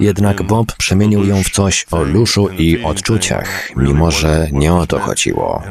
Jednak 0.00 0.42
Bob 0.42 0.72
przemienił 0.72 1.24
ją 1.24 1.42
w 1.42 1.50
coś 1.50 1.86
o 1.90 2.02
luszu 2.02 2.48
i 2.48 2.82
odczuciach, 2.82 3.76
mimo 3.76 4.10
że 4.10 4.48
nie 4.52 4.72
o 4.72 4.86
to 4.86 4.98
chodziło. 4.98 5.62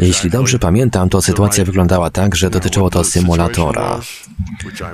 Jeśli 0.00 0.30
dobrze 0.30 0.58
pamiętam, 0.58 1.08
to 1.08 1.22
sytuacja 1.22 1.64
wyglądała 1.64 2.10
tak, 2.10 2.36
że 2.36 2.50
dotyczyło 2.50 2.90
to 2.90 3.04
symulatora. 3.04 4.00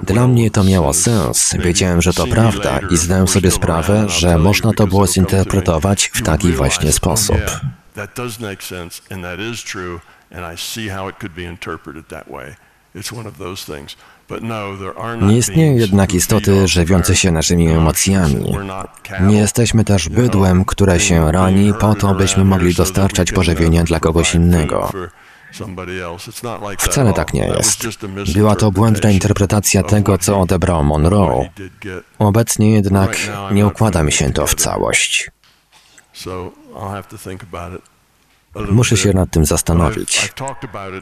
Dla 0.03 0.29
mnie 0.29 0.51
to 0.51 0.65
miało 0.65 0.93
sens, 0.93 1.55
wiedziałem, 1.59 2.03
że 2.03 2.13
to 2.13 2.27
prawda 2.27 2.81
i 2.91 2.97
zdałem 2.97 3.29
sobie 3.29 3.51
sprawę, 3.51 4.09
że 4.09 4.39
można 4.39 4.73
to 4.73 4.87
było 4.87 5.07
zinterpretować 5.07 6.11
w 6.15 6.23
taki 6.23 6.53
właśnie 6.53 6.93
sposób. 6.93 7.41
It's 12.95 13.19
one 13.19 13.29
of 13.29 13.39
those 13.39 13.77
things. 13.77 13.97
No, 14.41 15.27
Nie 15.27 15.39
istnieją 15.39 15.77
jednak 15.77 16.15
istoty 16.15 16.69
żywiące 16.69 17.17
się 17.17 17.33
naszymi 17.33 17.69
emocjami. 17.69 18.57
Nie 19.21 19.39
jesteśmy 19.39 19.85
też 19.85 20.09
bydłem, 20.09 20.65
które 20.65 21.01
się 21.01 21.33
rani 21.33 21.75
po 21.81 21.95
to, 21.95 22.15
byśmy 22.15 22.45
mogli 22.45 22.75
dostarczać 22.75 23.33
pożywienia 23.33 23.85
dla 23.85 24.01
kogoś 24.01 24.35
innego. 24.35 24.91
Wcale 26.79 27.13
tak 27.13 27.35
nie 27.35 27.47
jest. 27.47 27.87
Była 28.35 28.57
to 28.57 28.71
błędna 28.71 29.11
interpretacja 29.11 29.83
tego, 29.83 30.19
co 30.19 30.41
odebrał 30.41 30.85
Monroe. 30.85 31.49
Obecnie 32.19 32.73
jednak 32.73 33.17
nie 33.53 33.67
układa 33.67 34.03
mi 34.03 34.13
się 34.13 34.33
to 34.33 34.47
w 34.47 34.55
całość. 34.55 35.31
Muszę 38.71 38.97
się 38.97 39.13
nad 39.13 39.31
tym 39.31 39.45
zastanowić. 39.45 40.33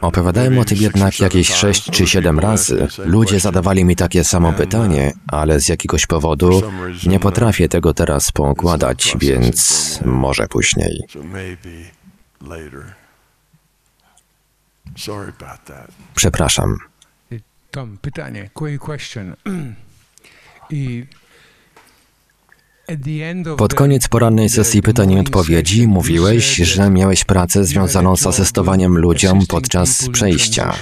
Opowiadałem 0.01 0.59
o 0.59 0.65
tym 0.65 0.77
jednak 0.77 1.19
jakieś 1.19 1.53
sześć 1.53 1.91
czy 1.91 2.07
siedem 2.07 2.39
razy. 2.39 2.87
Ludzie 2.97 3.39
zadawali 3.39 3.85
mi 3.85 3.95
takie 3.95 4.23
samo 4.23 4.53
pytanie, 4.53 5.13
ale 5.27 5.59
z 5.59 5.69
jakiegoś 5.69 6.05
powodu 6.05 6.61
nie 7.05 7.19
potrafię 7.19 7.69
tego 7.69 7.93
teraz 7.93 8.31
poukładać, 8.31 9.15
więc 9.19 9.99
może 10.05 10.47
później. 10.47 11.01
Przepraszam. 16.15 16.77
Tom, 17.71 17.97
pytanie, 18.01 18.49
quick 18.53 18.83
question. 18.85 19.35
I 20.69 21.05
pod 23.57 23.73
koniec 23.73 24.07
porannej 24.07 24.49
sesji 24.49 24.81
pytań 24.81 25.11
i 25.11 25.19
odpowiedzi 25.19 25.87
mówiłeś, 25.87 26.55
że 26.55 26.89
miałeś 26.89 27.23
pracę 27.23 27.63
związaną 27.63 28.15
z 28.15 28.27
asystowaniem 28.27 28.97
ludziom 28.97 29.45
podczas 29.47 30.09
przejścia. 30.09 30.73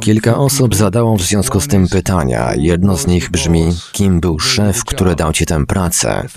Kilka 0.00 0.36
osób 0.36 0.74
zadało 0.74 1.16
w 1.16 1.22
związku 1.22 1.60
z 1.60 1.68
tym 1.68 1.88
pytania. 1.88 2.54
Jedno 2.56 2.96
z 2.96 3.06
nich 3.06 3.30
brzmi, 3.30 3.70
kim 3.92 4.20
był 4.20 4.38
szef, 4.38 4.84
który 4.84 5.14
dał 5.14 5.32
ci 5.32 5.46
tę 5.46 5.66
pracę? 5.66 6.28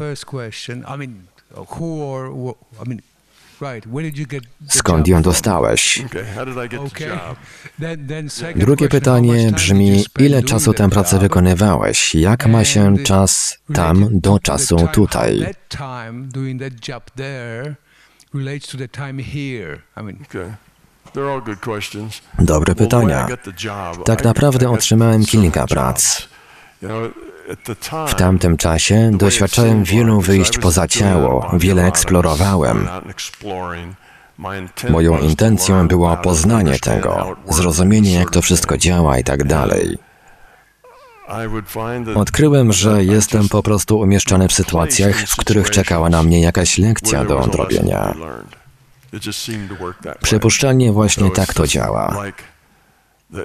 Skąd 4.70 5.08
ją 5.08 5.22
dostałeś? 5.22 6.04
Drugie 8.56 8.90
pytanie 8.90 9.52
brzmi, 9.52 10.06
ile 10.20 10.44
czasu 10.44 10.74
tę 10.74 10.90
pracę 10.90 11.20
wykonywałeś? 11.20 12.16
Jak 12.16 12.48
ma 12.48 12.64
się 12.66 12.98
czas 13.04 13.58
tam 13.74 14.08
do 14.12 14.40
czasu 14.40 14.88
tutaj? 14.94 15.46
Dobre 22.40 22.76
pytania. 22.76 23.28
Tak 24.06 24.24
naprawdę 24.24 24.70
otrzymałem 24.70 25.26
kilka 25.26 25.68
prac. 25.68 26.28
W 28.08 28.16
tamtym 28.16 28.58
czasie 28.58 29.12
doświadczałem 29.14 29.84
wielu 29.84 30.22
wyjść 30.22 30.58
poza 30.58 30.88
ciało, 30.88 31.52
wiele 31.54 31.88
eksplorowałem. 31.88 32.88
Moją 34.90 35.18
intencją 35.18 35.88
było 35.88 36.18
poznanie 36.18 36.80
tego, 36.80 37.36
zrozumienie, 37.50 38.14
jak 38.14 38.32
to 38.32 38.42
wszystko 38.42 38.78
działa 38.78 39.18
i 39.18 39.24
tak 39.24 39.44
dalej. 39.44 39.98
Odkryłem, 42.16 42.74
że 42.74 43.04
jestem 43.04 43.50
po 43.50 43.64
prostu 43.64 44.00
umieszczony 44.00 44.48
w 44.48 44.54
sytuacjach, 44.54 45.16
w 45.18 45.36
których 45.36 45.70
czekała 45.70 46.10
na 46.10 46.24
mnie 46.24 46.42
jakaś 46.42 46.78
lekcja 46.78 47.26
do 47.26 47.40
odrobienia. 47.40 48.14
Przypuszczalnie 50.22 50.92
właśnie 50.92 51.32
tak 51.32 51.54
to 51.54 51.68
działa. 51.68 52.24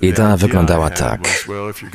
Idea 0.02 0.36
wyglądała 0.36 0.90
tak. 0.90 1.48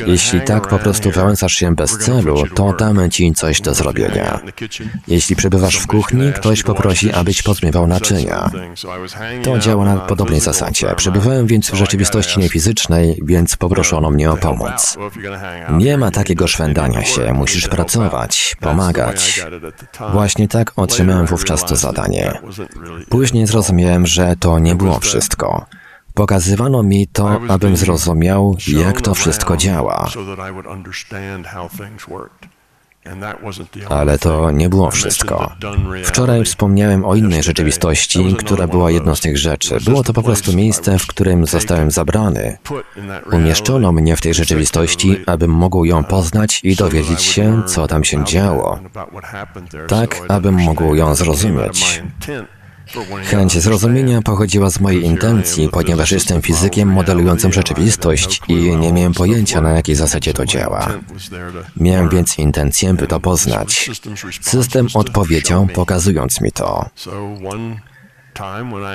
Jeśli 0.08 0.41
tak 0.41 0.67
po 0.67 0.80
prostu 0.80 1.12
wałęsasz 1.12 1.54
się 1.54 1.75
bez 1.75 1.97
celu, 1.97 2.43
to 2.56 2.73
damy 2.73 3.10
ci 3.10 3.34
coś 3.34 3.62
do 3.62 3.73
zrobienia. 3.73 4.39
Jeśli 5.08 5.36
przebywasz 5.36 5.75
w 5.77 5.88
kuchni, 5.88 6.34
ktoś 6.34 6.63
poprosi, 6.63 7.13
abyś 7.13 7.43
pozmywał 7.43 7.88
naczynia. 7.88 8.51
To 9.43 9.60
działa 9.60 9.86
na 9.86 9.97
podobnej 9.97 10.39
zasadzie. 10.39 10.95
Przebywałem 10.95 11.47
więc 11.47 11.71
w 11.71 11.75
rzeczywistości 11.75 12.39
niefizycznej, 12.39 13.19
więc 13.25 13.56
poproszono 13.56 14.12
mnie 14.12 14.32
o 14.32 14.38
pomoc. 14.38 14.97
Nie 15.77 15.97
ma 15.97 16.12
takiego 16.12 16.47
szwendania 16.47 17.04
się, 17.04 17.34
musisz 17.34 17.67
pracować, 17.67 18.56
pomagać. 18.60 19.45
Właśnie 20.12 20.47
tak 20.47 20.71
otrzymałem 20.75 21.25
wówczas 21.25 21.65
to 21.65 21.75
zadanie. 21.75 22.41
Później 23.10 23.47
zrozumiałem, 23.47 24.08
że 24.08 24.36
to 24.39 24.60
nie 24.60 24.75
było 24.75 24.99
wszystko. 24.99 25.65
Pokazywano 26.13 26.84
mi 26.84 27.08
to, 27.08 27.39
abym 27.47 27.78
zrozumiał, 27.78 28.58
jak 28.67 29.02
to 29.02 29.13
wszystko 29.13 29.58
działa. 29.58 30.10
Ale 33.89 34.19
to 34.19 34.52
nie 34.52 34.69
było 34.69 34.91
wszystko. 34.91 35.52
Wczoraj 36.04 36.45
wspomniałem 36.45 37.06
o 37.06 37.15
innej 37.15 37.43
rzeczywistości, 37.43 38.36
która 38.39 38.67
była 38.67 38.91
jedną 38.91 39.15
z 39.15 39.21
tych 39.21 39.38
rzeczy. 39.38 39.78
Było 39.86 40.04
to 40.04 40.13
po 40.13 40.24
prostu 40.24 40.54
miejsce, 40.54 41.00
w 41.00 41.08
którym 41.08 41.45
zostałem 41.45 41.91
zabrany. 41.91 42.58
Umieszczono 43.32 43.91
mnie 43.91 44.15
w 44.15 44.21
tej 44.21 44.34
rzeczywistości, 44.34 45.17
abym 45.26 45.52
mógł 45.52 45.86
ją 45.86 46.04
poznać 46.04 46.60
i 46.63 46.76
dowiedzieć 46.76 47.21
się, 47.21 47.62
co 47.65 47.88
tam 47.88 48.04
się 48.04 48.26
działo. 48.26 48.80
Tak, 49.88 50.21
abym 50.28 50.56
mógł 50.56 50.95
ją 50.95 51.15
zrozumieć. 51.15 52.04
Chęć 53.25 53.60
zrozumienia 53.60 54.21
pochodziła 54.21 54.69
z 54.69 54.80
mojej 54.80 55.04
intencji, 55.04 55.69
ponieważ 55.71 56.12
jestem 56.12 56.41
fizykiem 56.41 56.89
modelującym 56.89 57.54
rzeczywistość 57.54 58.41
i 58.47 58.56
nie 58.77 58.93
miałem 58.93 59.13
pojęcia, 59.13 59.62
na 59.62 59.71
jakiej 59.71 59.95
zasadzie 59.95 60.34
to 60.34 60.45
działa. 60.45 60.88
Miałem 61.77 62.10
więc 62.10 62.38
intencję, 62.38 62.93
by 62.93 63.08
to 63.08 63.19
poznać. 63.19 63.89
System 64.41 64.88
odpowiedział, 64.93 65.67
pokazując 65.73 66.41
mi 66.41 66.51
to. 66.51 66.89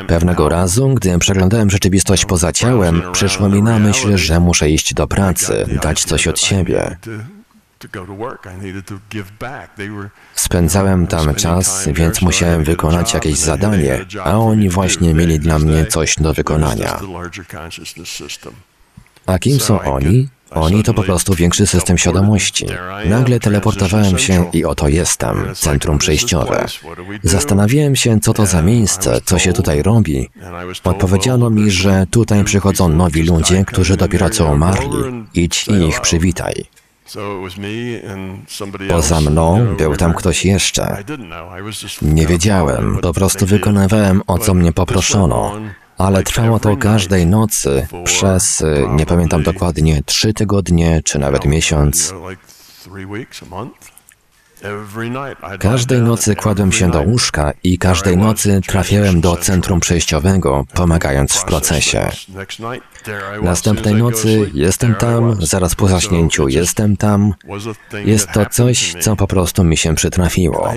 Pewnego 0.09 0.48
razu, 0.48 0.88
gdy 0.88 1.18
przeglądałem 1.18 1.70
rzeczywistość 1.70 2.24
poza 2.24 2.52
ciałem, 2.52 3.02
przyszło 3.12 3.48
mi 3.48 3.62
na 3.62 3.78
myśl, 3.78 4.16
że 4.16 4.40
muszę 4.40 4.70
iść 4.70 4.94
do 4.94 5.06
pracy, 5.06 5.66
dać 5.82 6.04
coś 6.04 6.28
od 6.28 6.40
siebie. 6.40 6.96
Spędzałem 10.35 11.07
tam 11.07 11.35
czas, 11.35 11.89
więc 11.93 12.23
musiałem 12.23 12.65
wykonać 12.65 13.15
jakieś 13.15 13.39
zadanie, 13.39 14.05
a 14.25 14.39
oni 14.39 14.69
właśnie 14.69 15.15
mieli 15.15 15.41
dla 15.41 15.59
mnie 15.59 15.87
coś 15.87 16.17
do 16.17 16.35
wykonania. 16.35 17.01
A 19.27 19.39
kim 19.39 19.61
są 19.61 19.81
oni? 19.81 20.29
Oni 20.51 20.83
to 20.83 20.95
po 20.95 21.03
prostu 21.03 21.35
większy 21.35 21.67
system 21.67 21.99
świadomości. 21.99 22.67
Nagle 23.07 23.41
teleportowałem 23.41 24.19
się 24.19 24.51
i 24.53 24.65
oto 24.65 24.89
jestem, 24.89 25.55
centrum 25.55 25.99
przejściowe. 25.99 26.67
Zastanawiałem 27.23 27.97
się, 27.97 28.21
co 28.21 28.33
to 28.33 28.47
za 28.47 28.62
miejsce, 28.62 29.21
co 29.25 29.39
się 29.39 29.53
tutaj 29.53 29.83
robi. 29.83 30.29
Odpowiedziano 30.85 31.51
mi, 31.51 31.71
że 31.71 32.07
tutaj 32.11 32.45
przychodzą 32.45 32.89
nowi 32.89 33.23
ludzie, 33.23 33.65
którzy 33.65 33.97
dopiero 33.97 34.31
co 34.31 34.47
umarli. 34.47 35.27
Idź 35.35 35.69
i 35.69 35.73
ich 35.73 36.01
przywitaj. 36.01 36.65
Poza 38.88 39.21
mną 39.21 39.75
był 39.79 39.97
tam 39.97 40.14
ktoś 40.14 40.45
jeszcze. 40.45 40.97
Nie 42.03 42.27
wiedziałem, 42.27 42.99
po 43.03 43.12
prostu 43.12 43.47
wykonywałem 43.47 44.23
o 44.27 44.38
co 44.38 44.55
mnie 44.55 44.73
poproszono. 44.73 45.53
Ale 45.99 46.23
trwało 46.23 46.59
to 46.59 46.77
każdej 46.77 47.27
nocy 47.27 47.87
przez, 48.05 48.64
nie 48.97 49.07
pamiętam 49.07 49.42
dokładnie, 49.42 50.03
trzy 50.07 50.35
tygodnie 50.35 51.01
czy 51.05 51.19
nawet 51.19 51.45
miesiąc. 51.45 52.14
Każdej 55.59 56.01
nocy 56.01 56.37
kładłem 56.37 56.73
się 56.73 56.90
do 56.90 57.01
łóżka 57.03 57.53
i 57.64 57.79
każdej 57.79 58.16
nocy 58.16 58.61
trafiałem 58.66 59.21
do 59.21 59.37
centrum 59.37 59.81
przejściowego, 59.81 60.64
pomagając 60.75 61.33
w 61.33 61.45
procesie. 61.45 62.11
Następnej 63.42 63.95
nocy 63.95 64.51
jestem 64.55 64.95
tam, 64.95 65.37
zaraz 65.40 65.75
po 65.75 65.88
zaśnięciu 65.88 66.49
jestem 66.49 66.97
tam. 66.97 67.35
Jest 68.05 68.29
to 68.33 68.47
coś, 68.47 68.95
co 69.01 69.16
po 69.16 69.27
prostu 69.27 69.64
mi 69.64 69.77
się 69.77 69.95
przytrafiło. 69.95 70.75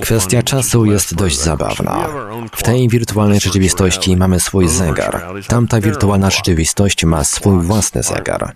Kwestia 0.00 0.42
czasu 0.42 0.84
jest 0.84 1.14
dość 1.14 1.38
zabawna. 1.38 2.08
W 2.52 2.62
tej 2.62 2.88
wirtualnej 2.88 3.40
rzeczywistości 3.40 4.16
mamy 4.16 4.40
swój 4.40 4.68
zegar. 4.68 5.22
Tamta 5.48 5.80
wirtualna 5.80 6.30
rzeczywistość 6.30 7.04
ma 7.04 7.24
swój 7.24 7.62
własny 7.62 8.02
zegar. 8.02 8.54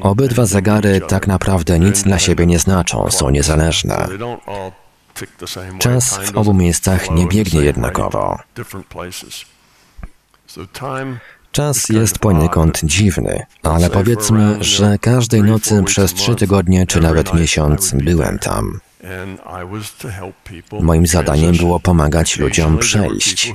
Obydwa 0.00 0.46
zegary 0.46 1.00
tak 1.00 1.26
naprawdę 1.26 1.78
nic 1.78 2.02
dla 2.02 2.18
siebie 2.18 2.46
nie 2.46 2.58
znaczą, 2.58 3.10
są 3.10 3.30
niezależne. 3.30 4.08
Czas 5.78 6.18
w 6.32 6.36
obu 6.36 6.54
miejscach 6.54 7.10
nie 7.10 7.26
biegnie 7.26 7.60
jednakowo. 7.60 8.38
Czas 11.52 11.88
jest 11.88 12.18
poniekąd 12.18 12.80
dziwny, 12.84 13.46
ale 13.62 13.90
powiedzmy, 13.90 14.64
że 14.64 14.98
każdej 14.98 15.42
nocy 15.42 15.82
przez 15.82 16.14
trzy 16.14 16.34
tygodnie 16.34 16.86
czy 16.86 17.00
nawet 17.00 17.34
miesiąc 17.34 17.94
byłem 17.94 18.38
tam. 18.38 18.80
Moim 20.80 21.06
zadaniem 21.06 21.56
było 21.56 21.80
pomagać 21.80 22.38
ludziom 22.38 22.78
przejść. 22.78 23.52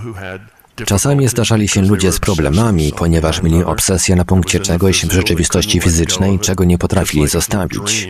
Czasami 0.86 1.28
zdarzali 1.28 1.68
się 1.68 1.82
ludzie 1.82 2.12
z 2.12 2.20
problemami, 2.20 2.94
ponieważ 2.98 3.44
mieli 3.44 3.63
obsesję 3.63 4.16
na 4.16 4.26
punkcie 4.26 4.60
czegoś 4.60 5.06
w 5.06 5.12
rzeczywistości 5.12 5.80
fizycznej, 5.80 6.40
czego 6.40 6.63
nie 6.63 6.78
potrafili 6.78 7.28
zostawić. 7.28 8.10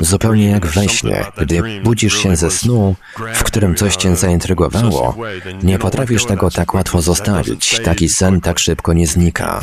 Zupełnie 0.00 0.50
jak 0.50 0.66
we 0.66 0.88
śnie, 0.88 1.24
gdy 1.40 1.62
budzisz 1.84 2.16
się 2.16 2.36
ze 2.36 2.50
snu, 2.50 2.94
w 3.34 3.44
którym 3.44 3.74
coś 3.74 3.96
cię 3.96 4.16
zaintrygowało, 4.16 5.16
nie 5.62 5.78
potrafisz 5.78 6.24
tego 6.24 6.50
tak 6.50 6.74
łatwo 6.74 7.02
zostawić. 7.02 7.80
Taki 7.84 8.08
sen 8.08 8.40
tak 8.40 8.58
szybko 8.58 8.92
nie 8.92 9.06
znika. 9.06 9.62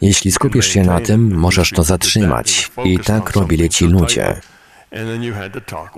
Jeśli 0.00 0.32
skupisz 0.32 0.66
się 0.66 0.82
na 0.82 1.00
tym, 1.00 1.34
możesz 1.34 1.70
to 1.70 1.82
zatrzymać. 1.82 2.70
I 2.84 2.98
tak 2.98 3.30
robili 3.30 3.68
ci 3.68 3.84
ludzie. 3.86 4.40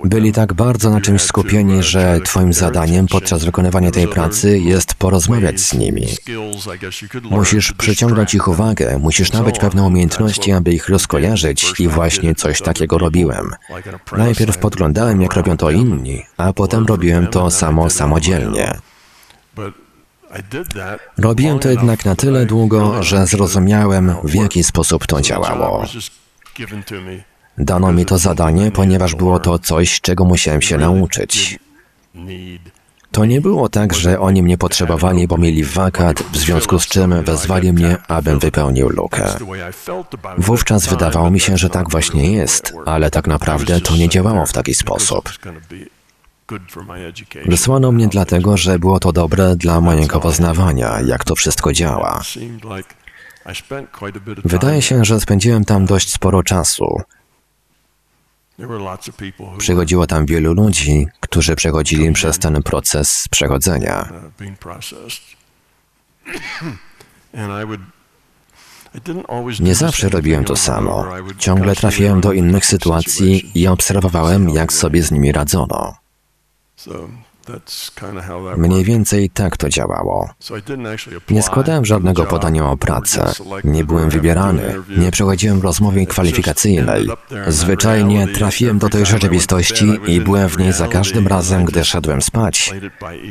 Byli 0.03 0.31
tak 0.31 0.53
bardzo 0.53 0.89
na 0.89 1.01
czymś 1.01 1.21
skupieni, 1.21 1.83
że 1.83 2.19
Twoim 2.25 2.53
zadaniem 2.53 3.07
podczas 3.07 3.45
wykonywania 3.45 3.91
tej 3.91 4.07
pracy 4.07 4.59
jest 4.59 4.93
porozmawiać 4.93 5.59
z 5.59 5.73
nimi. 5.73 6.07
Musisz 7.23 7.73
przyciągnąć 7.73 8.33
ich 8.33 8.47
uwagę, 8.47 8.97
musisz 8.99 9.31
nabyć 9.31 9.59
pewne 9.59 9.83
umiejętności, 9.83 10.51
aby 10.51 10.73
ich 10.73 10.89
rozkojarzyć 10.89 11.79
i 11.79 11.87
właśnie 11.87 12.35
coś 12.35 12.61
takiego 12.61 12.97
robiłem. 12.97 13.51
Najpierw 14.17 14.57
podglądałem, 14.57 15.21
jak 15.21 15.33
robią 15.33 15.57
to 15.57 15.71
inni, 15.71 16.23
a 16.37 16.53
potem 16.53 16.85
robiłem 16.85 17.27
to 17.27 17.51
samo 17.51 17.89
samodzielnie. 17.89 18.77
Robiłem 21.17 21.59
to 21.59 21.69
jednak 21.69 22.05
na 22.05 22.15
tyle 22.15 22.45
długo, 22.45 23.03
że 23.03 23.27
zrozumiałem, 23.27 24.15
w 24.23 24.33
jaki 24.33 24.63
sposób 24.63 25.07
to 25.07 25.21
działało. 25.21 25.85
Dano 27.57 27.93
mi 27.93 28.05
to 28.05 28.17
zadanie, 28.17 28.71
ponieważ 28.71 29.15
było 29.15 29.39
to 29.39 29.59
coś, 29.59 30.01
czego 30.01 30.25
musiałem 30.25 30.61
się 30.61 30.77
nauczyć. 30.77 31.59
To 33.11 33.25
nie 33.25 33.41
było 33.41 33.69
tak, 33.69 33.93
że 33.93 34.19
oni 34.19 34.43
mnie 34.43 34.57
potrzebowali, 34.57 35.27
bo 35.27 35.37
mieli 35.37 35.63
wakat, 35.63 36.23
w 36.23 36.37
związku 36.37 36.79
z 36.79 36.87
czym 36.87 37.23
wezwali 37.23 37.73
mnie, 37.73 37.97
abym 38.07 38.39
wypełnił 38.39 38.89
lukę. 38.89 39.23
Wówczas 40.37 40.87
wydawało 40.87 41.31
mi 41.31 41.39
się, 41.39 41.57
że 41.57 41.69
tak 41.69 41.89
właśnie 41.89 42.31
jest, 42.31 42.73
ale 42.85 43.11
tak 43.11 43.27
naprawdę 43.27 43.81
to 43.81 43.95
nie 43.95 44.09
działało 44.09 44.45
w 44.45 44.53
taki 44.53 44.73
sposób. 44.73 45.29
Wysłano 47.45 47.91
mnie 47.91 48.07
dlatego, 48.07 48.57
że 48.57 48.79
było 48.79 48.99
to 48.99 49.11
dobre 49.11 49.55
dla 49.55 49.81
mojego 49.81 50.19
poznawania, 50.19 51.01
jak 51.05 51.23
to 51.23 51.35
wszystko 51.35 51.73
działa. 51.73 52.21
Wydaje 54.45 54.81
się, 54.81 55.05
że 55.05 55.19
spędziłem 55.19 55.65
tam 55.65 55.85
dość 55.85 56.13
sporo 56.13 56.43
czasu. 56.43 57.01
Przychodziło 59.57 60.07
tam 60.07 60.25
wielu 60.25 60.53
ludzi, 60.53 61.07
którzy 61.19 61.55
przechodzili 61.55 62.11
przez 62.11 62.39
ten 62.39 62.63
proces 62.63 63.25
przechodzenia. 63.31 64.09
Nie 69.59 69.75
zawsze 69.75 70.09
robiłem 70.09 70.43
to 70.43 70.55
samo. 70.55 71.05
Ciągle 71.37 71.75
trafiłem 71.75 72.21
do 72.21 72.33
innych 72.33 72.65
sytuacji 72.65 73.51
i 73.61 73.67
obserwowałem, 73.67 74.49
jak 74.49 74.73
sobie 74.73 75.03
z 75.03 75.11
nimi 75.11 75.31
radzono. 75.31 75.95
Mniej 78.57 78.83
więcej 78.83 79.29
tak 79.29 79.57
to 79.57 79.69
działało. 79.69 80.29
Nie 81.29 81.43
składałem 81.43 81.85
żadnego 81.85 82.25
podania 82.25 82.69
o 82.69 82.77
pracę, 82.77 83.31
nie 83.63 83.83
byłem 83.83 84.09
wybierany, 84.09 84.75
nie 84.97 85.11
przechodziłem 85.11 85.61
rozmowy 85.61 86.05
kwalifikacyjnej. 86.05 87.07
Zwyczajnie 87.47 88.27
trafiłem 88.27 88.79
do 88.79 88.89
tej 88.89 89.05
rzeczywistości 89.05 89.99
i 90.07 90.21
byłem 90.21 90.49
w 90.49 90.57
niej 90.57 90.73
za 90.73 90.87
każdym 90.87 91.27
razem, 91.27 91.65
gdy 91.65 91.85
szedłem 91.85 92.21
spać. 92.21 92.73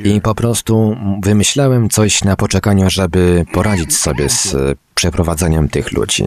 I 0.04 0.20
po 0.20 0.34
prostu 0.34 0.96
wymyślałem 1.22 1.88
coś 1.88 2.24
na 2.24 2.36
poczekaniu, 2.36 2.90
żeby 2.90 3.44
poradzić 3.52 3.96
sobie 3.96 4.28
z 4.28 4.56
przeprowadzeniem 4.94 5.68
tych 5.68 5.92
ludzi. 5.92 6.24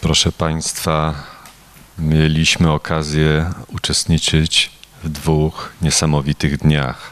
Proszę 0.00 0.32
Państwa, 0.32 1.14
mieliśmy 1.98 2.72
okazję 2.72 3.50
uczestniczyć 3.74 4.81
w 5.02 5.08
dwóch 5.08 5.72
niesamowitych 5.82 6.58
dniach. 6.58 7.10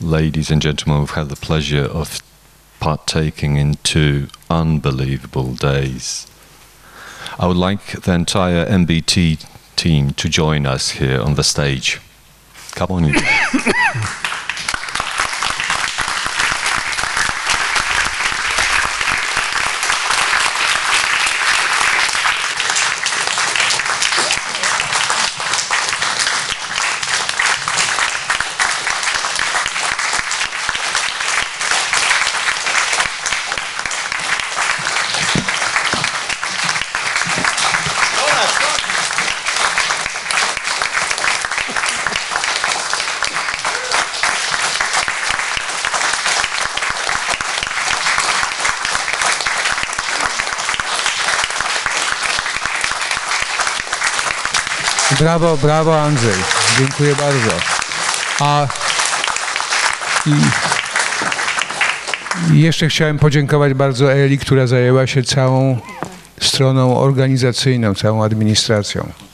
Ladies 0.00 0.50
and 0.50 0.62
gentlemen, 0.62 1.00
we've 1.00 1.14
had 1.14 1.28
the 1.28 1.46
pleasure 1.46 1.84
of 1.84 2.20
partaking 2.80 3.56
in 3.56 3.76
two 3.82 4.26
unbelievable 4.50 5.54
days. 5.54 6.26
I 7.38 7.46
would 7.46 7.56
like 7.56 8.00
the 8.00 8.14
entire 8.14 8.66
MBT 8.66 9.44
team 9.76 10.12
to 10.14 10.28
join 10.28 10.66
us 10.66 10.90
here 10.90 11.20
on 11.20 11.34
the 11.34 11.44
stage. 11.44 12.00
Come 12.74 12.90
on 12.90 13.04
in. 13.04 13.14
Brawo, 55.18 55.56
brawo 55.56 56.00
Andrzej. 56.02 56.34
Dziękuję 56.78 57.14
bardzo. 57.14 57.50
A 58.40 58.66
i, 60.26 60.30
i 62.54 62.60
jeszcze 62.60 62.88
chciałem 62.88 63.18
podziękować 63.18 63.74
bardzo 63.74 64.12
Eli, 64.12 64.38
która 64.38 64.66
zajęła 64.66 65.06
się 65.06 65.22
całą 65.22 65.78
stroną 66.40 66.98
organizacyjną, 66.98 67.94
całą 67.94 68.24
administracją. 68.24 69.27